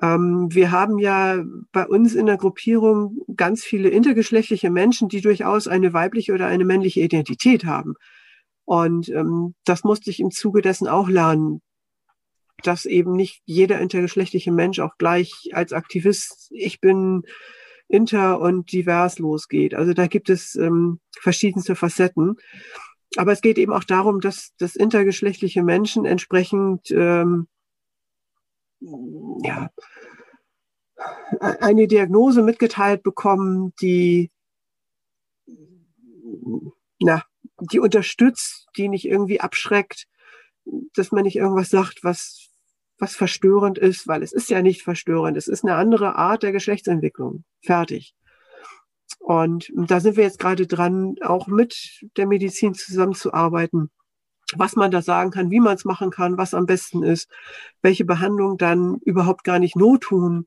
Ähm, 0.00 0.48
wir 0.50 0.70
haben 0.70 0.98
ja 0.98 1.44
bei 1.70 1.86
uns 1.86 2.14
in 2.14 2.26
der 2.26 2.38
Gruppierung 2.38 3.18
ganz 3.36 3.62
viele 3.62 3.90
intergeschlechtliche 3.90 4.70
Menschen, 4.70 5.08
die 5.08 5.20
durchaus 5.20 5.68
eine 5.68 5.92
weibliche 5.92 6.32
oder 6.32 6.46
eine 6.46 6.64
männliche 6.64 7.00
Identität 7.00 7.64
haben. 7.64 7.94
Und 8.64 9.08
ähm, 9.10 9.54
das 9.64 9.84
musste 9.84 10.10
ich 10.10 10.20
im 10.20 10.30
Zuge 10.30 10.62
dessen 10.62 10.88
auch 10.88 11.08
lernen, 11.08 11.60
dass 12.62 12.84
eben 12.84 13.12
nicht 13.12 13.42
jeder 13.44 13.80
intergeschlechtliche 13.80 14.52
Mensch 14.52 14.78
auch 14.80 14.96
gleich 14.98 15.50
als 15.52 15.72
Aktivist, 15.72 16.48
ich 16.50 16.80
bin 16.80 17.22
inter 17.88 18.40
und 18.40 18.72
divers 18.72 19.18
losgeht. 19.18 19.74
Also 19.74 19.92
da 19.92 20.06
gibt 20.06 20.30
es 20.30 20.54
ähm, 20.54 21.00
verschiedenste 21.20 21.74
Facetten. 21.74 22.36
Aber 23.16 23.32
es 23.32 23.42
geht 23.42 23.58
eben 23.58 23.72
auch 23.72 23.84
darum, 23.84 24.20
dass, 24.20 24.54
dass 24.56 24.74
intergeschlechtliche 24.74 25.62
Menschen 25.62 26.06
entsprechend 26.06 26.90
ähm, 26.90 27.46
ja, 29.42 29.70
eine 31.40 31.86
Diagnose 31.86 32.42
mitgeteilt 32.42 33.02
bekommen, 33.02 33.74
die, 33.80 34.30
na, 36.98 37.22
die 37.70 37.80
unterstützt, 37.80 38.68
die 38.76 38.88
nicht 38.88 39.04
irgendwie 39.04 39.40
abschreckt, 39.40 40.06
dass 40.94 41.12
man 41.12 41.24
nicht 41.24 41.36
irgendwas 41.36 41.70
sagt, 41.70 42.04
was, 42.04 42.50
was 43.02 43.16
verstörend 43.16 43.78
ist, 43.78 44.06
weil 44.06 44.22
es 44.22 44.32
ist 44.32 44.48
ja 44.48 44.62
nicht 44.62 44.84
verstörend. 44.84 45.36
Es 45.36 45.48
ist 45.48 45.64
eine 45.64 45.74
andere 45.74 46.14
Art 46.14 46.44
der 46.44 46.52
Geschlechtsentwicklung. 46.52 47.42
Fertig. 47.60 48.14
Und 49.18 49.72
da 49.74 49.98
sind 49.98 50.16
wir 50.16 50.22
jetzt 50.22 50.38
gerade 50.38 50.68
dran, 50.68 51.16
auch 51.20 51.48
mit 51.48 52.06
der 52.16 52.28
Medizin 52.28 52.74
zusammenzuarbeiten, 52.74 53.90
was 54.54 54.76
man 54.76 54.92
da 54.92 55.02
sagen 55.02 55.32
kann, 55.32 55.50
wie 55.50 55.58
man 55.58 55.74
es 55.74 55.84
machen 55.84 56.10
kann, 56.10 56.38
was 56.38 56.54
am 56.54 56.64
besten 56.66 57.02
ist, 57.02 57.28
welche 57.82 58.04
Behandlungen 58.04 58.56
dann 58.56 58.98
überhaupt 58.98 59.42
gar 59.42 59.58
nicht 59.58 59.74
not 59.74 60.02
tun 60.02 60.46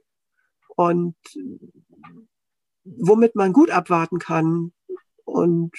und 0.77 1.17
womit 2.85 3.35
man 3.35 3.51
gut 3.51 3.69
abwarten 3.69 4.17
kann 4.17 4.71
und 5.25 5.73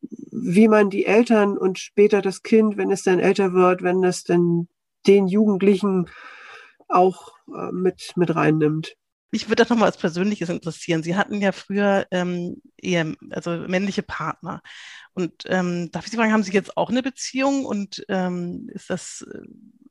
wie 0.00 0.68
man 0.68 0.90
die 0.90 1.06
Eltern 1.06 1.58
und 1.58 1.80
später 1.80 2.22
das 2.22 2.44
Kind, 2.44 2.76
wenn 2.76 2.92
es 2.92 3.02
dann 3.02 3.18
älter 3.18 3.52
wird, 3.52 3.82
wenn 3.82 4.04
es 4.04 4.22
dann 4.22 4.68
den 5.06 5.26
Jugendlichen 5.28 6.08
auch 6.88 7.32
äh, 7.48 7.72
mit, 7.72 8.12
mit 8.16 8.34
reinnimmt. 8.34 8.96
Mich 9.32 9.48
würde 9.48 9.62
das 9.62 9.70
nochmal 9.70 9.86
als 9.86 9.96
Persönliches 9.96 10.48
interessieren. 10.48 11.04
Sie 11.04 11.16
hatten 11.16 11.40
ja 11.40 11.52
früher 11.52 12.06
ähm, 12.10 12.60
eher, 12.76 13.14
also 13.30 13.50
männliche 13.68 14.02
Partner. 14.02 14.60
Und 15.14 15.44
ähm, 15.46 15.90
darf 15.92 16.04
ich 16.04 16.10
Sie 16.10 16.16
fragen, 16.16 16.32
haben 16.32 16.42
Sie 16.42 16.52
jetzt 16.52 16.76
auch 16.76 16.90
eine 16.90 17.02
Beziehung 17.02 17.64
und 17.64 18.04
ähm, 18.08 18.68
ist 18.72 18.90
das, 18.90 19.24
äh, 19.32 19.42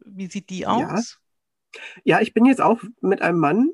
wie 0.06 0.28
sieht 0.28 0.50
die 0.50 0.68
aus? 0.68 1.20
Ja. 2.04 2.18
ja, 2.18 2.22
ich 2.22 2.34
bin 2.34 2.46
jetzt 2.46 2.62
auch 2.62 2.82
mit 3.02 3.22
einem 3.22 3.40
Mann 3.40 3.70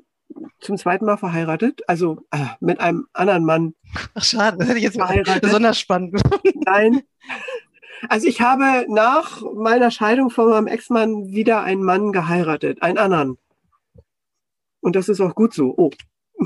zum 0.60 0.76
zweiten 0.76 1.04
Mal 1.04 1.16
verheiratet, 1.16 1.82
also 1.88 2.20
äh, 2.30 2.46
mit 2.60 2.80
einem 2.80 3.06
anderen 3.12 3.44
Mann. 3.44 3.74
Ach, 4.14 4.24
schade, 4.24 4.58
das 4.58 4.68
hätte 4.68 4.78
ich 4.78 4.84
jetzt 4.84 4.96
verheiratet. 4.96 5.42
besonders 5.42 5.78
spannend 5.78 6.12
gefunden. 6.12 6.60
Nein, 6.64 7.02
also 8.08 8.26
ich 8.26 8.40
habe 8.40 8.86
nach 8.88 9.42
meiner 9.54 9.90
Scheidung 9.90 10.30
von 10.30 10.50
meinem 10.50 10.66
Ex-Mann 10.66 11.28
wieder 11.28 11.62
einen 11.62 11.82
Mann 11.82 12.12
geheiratet, 12.12 12.82
einen 12.82 12.98
anderen. 12.98 13.38
Und 14.80 14.96
das 14.96 15.08
ist 15.08 15.20
auch 15.20 15.34
gut 15.34 15.54
so. 15.54 15.74
Oh. 15.76 15.90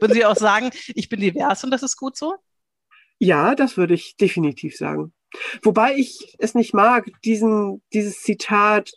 Würden 0.00 0.12
Sie 0.12 0.24
auch 0.24 0.36
sagen, 0.36 0.70
ich 0.94 1.08
bin 1.08 1.20
divers 1.20 1.64
und 1.64 1.70
das 1.70 1.82
ist 1.82 1.96
gut 1.96 2.16
so? 2.16 2.34
Ja, 3.18 3.54
das 3.54 3.76
würde 3.76 3.94
ich 3.94 4.16
definitiv 4.16 4.76
sagen. 4.76 5.14
Wobei 5.62 5.96
ich 5.96 6.36
es 6.38 6.54
nicht 6.54 6.74
mag, 6.74 7.08
diesen, 7.24 7.82
dieses 7.92 8.20
Zitat 8.20 8.92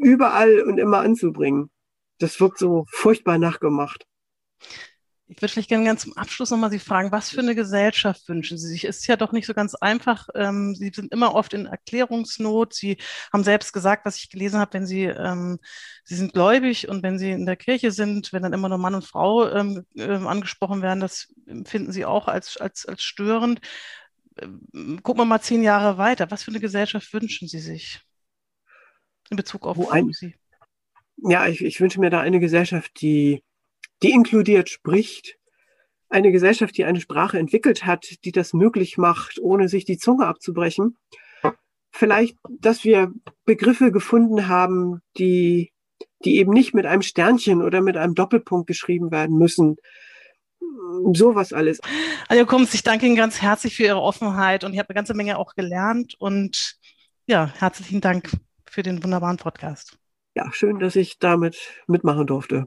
überall 0.00 0.62
und 0.62 0.78
immer 0.78 0.98
anzubringen. 0.98 1.70
Das 2.18 2.40
wirkt 2.40 2.58
so 2.58 2.84
furchtbar 2.90 3.38
nachgemacht. 3.38 4.06
Ich 5.30 5.40
würde 5.40 5.52
vielleicht 5.52 5.68
gerne 5.68 5.84
ganz 5.84 6.02
zum 6.02 6.16
Abschluss 6.16 6.50
nochmal 6.50 6.72
Sie 6.72 6.80
fragen, 6.80 7.12
was 7.12 7.30
für 7.30 7.38
eine 7.38 7.54
Gesellschaft 7.54 8.28
wünschen 8.28 8.58
Sie 8.58 8.66
sich? 8.66 8.84
Es 8.84 8.98
ist 8.98 9.06
ja 9.06 9.14
doch 9.14 9.30
nicht 9.30 9.46
so 9.46 9.54
ganz 9.54 9.76
einfach. 9.76 10.28
Ähm, 10.34 10.74
Sie 10.74 10.90
sind 10.92 11.12
immer 11.12 11.36
oft 11.36 11.54
in 11.54 11.66
Erklärungsnot. 11.66 12.74
Sie 12.74 12.96
haben 13.32 13.44
selbst 13.44 13.72
gesagt, 13.72 14.04
was 14.04 14.16
ich 14.16 14.28
gelesen 14.28 14.58
habe, 14.58 14.72
wenn 14.72 14.86
Sie, 14.86 15.04
ähm, 15.04 15.60
Sie 16.02 16.16
sind 16.16 16.32
gläubig 16.32 16.88
und 16.88 17.04
wenn 17.04 17.16
Sie 17.16 17.30
in 17.30 17.46
der 17.46 17.54
Kirche 17.54 17.92
sind, 17.92 18.32
wenn 18.32 18.42
dann 18.42 18.52
immer 18.52 18.68
nur 18.68 18.78
Mann 18.78 18.96
und 18.96 19.04
Frau 19.04 19.48
ähm, 19.48 19.86
äh, 19.94 20.08
angesprochen 20.08 20.82
werden, 20.82 20.98
das 20.98 21.32
finden 21.64 21.92
Sie 21.92 22.04
auch 22.04 22.26
als, 22.26 22.56
als, 22.56 22.84
als 22.86 23.04
störend. 23.04 23.60
Gucken 24.34 25.20
wir 25.20 25.26
mal 25.26 25.40
zehn 25.40 25.62
Jahre 25.62 25.96
weiter. 25.96 26.28
Was 26.32 26.42
für 26.42 26.50
eine 26.50 26.60
Gesellschaft 26.60 27.12
wünschen 27.12 27.46
Sie 27.46 27.60
sich 27.60 28.00
in 29.30 29.36
Bezug 29.36 29.64
auf 29.64 29.76
Wo 29.76 29.90
ein, 29.90 30.10
Sie? 30.12 30.34
Ja, 31.18 31.46
ich, 31.46 31.64
ich 31.64 31.80
wünsche 31.80 32.00
mir 32.00 32.10
da 32.10 32.18
eine 32.18 32.40
Gesellschaft, 32.40 33.00
die 33.00 33.44
die 34.02 34.10
inkludiert 34.10 34.68
spricht. 34.68 35.36
Eine 36.08 36.32
Gesellschaft, 36.32 36.76
die 36.76 36.84
eine 36.84 37.00
Sprache 37.00 37.38
entwickelt 37.38 37.86
hat, 37.86 38.24
die 38.24 38.32
das 38.32 38.52
möglich 38.52 38.98
macht, 38.98 39.38
ohne 39.40 39.68
sich 39.68 39.84
die 39.84 39.98
Zunge 39.98 40.26
abzubrechen. 40.26 40.98
Vielleicht, 41.92 42.36
dass 42.48 42.84
wir 42.84 43.12
Begriffe 43.44 43.92
gefunden 43.92 44.48
haben, 44.48 45.02
die, 45.18 45.72
die 46.24 46.36
eben 46.38 46.52
nicht 46.52 46.74
mit 46.74 46.86
einem 46.86 47.02
Sternchen 47.02 47.62
oder 47.62 47.80
mit 47.80 47.96
einem 47.96 48.14
Doppelpunkt 48.14 48.66
geschrieben 48.66 49.10
werden 49.10 49.36
müssen. 49.36 49.76
Sowas 51.12 51.52
alles. 51.52 51.80
Also 52.28 52.46
Kunz, 52.46 52.74
ich 52.74 52.82
danke 52.82 53.06
Ihnen 53.06 53.16
ganz 53.16 53.40
herzlich 53.42 53.76
für 53.76 53.84
Ihre 53.84 54.00
Offenheit 54.00 54.64
und 54.64 54.72
ich 54.72 54.78
habe 54.78 54.88
eine 54.88 54.96
ganze 54.96 55.14
Menge 55.14 55.38
auch 55.38 55.54
gelernt 55.54 56.14
und 56.18 56.76
ja, 57.26 57.52
herzlichen 57.58 58.00
Dank 58.00 58.30
für 58.68 58.82
den 58.82 59.02
wunderbaren 59.02 59.36
Podcast. 59.36 59.98
Ja, 60.34 60.50
schön, 60.52 60.78
dass 60.78 60.96
ich 60.96 61.18
damit 61.18 61.56
mitmachen 61.86 62.26
durfte. 62.26 62.66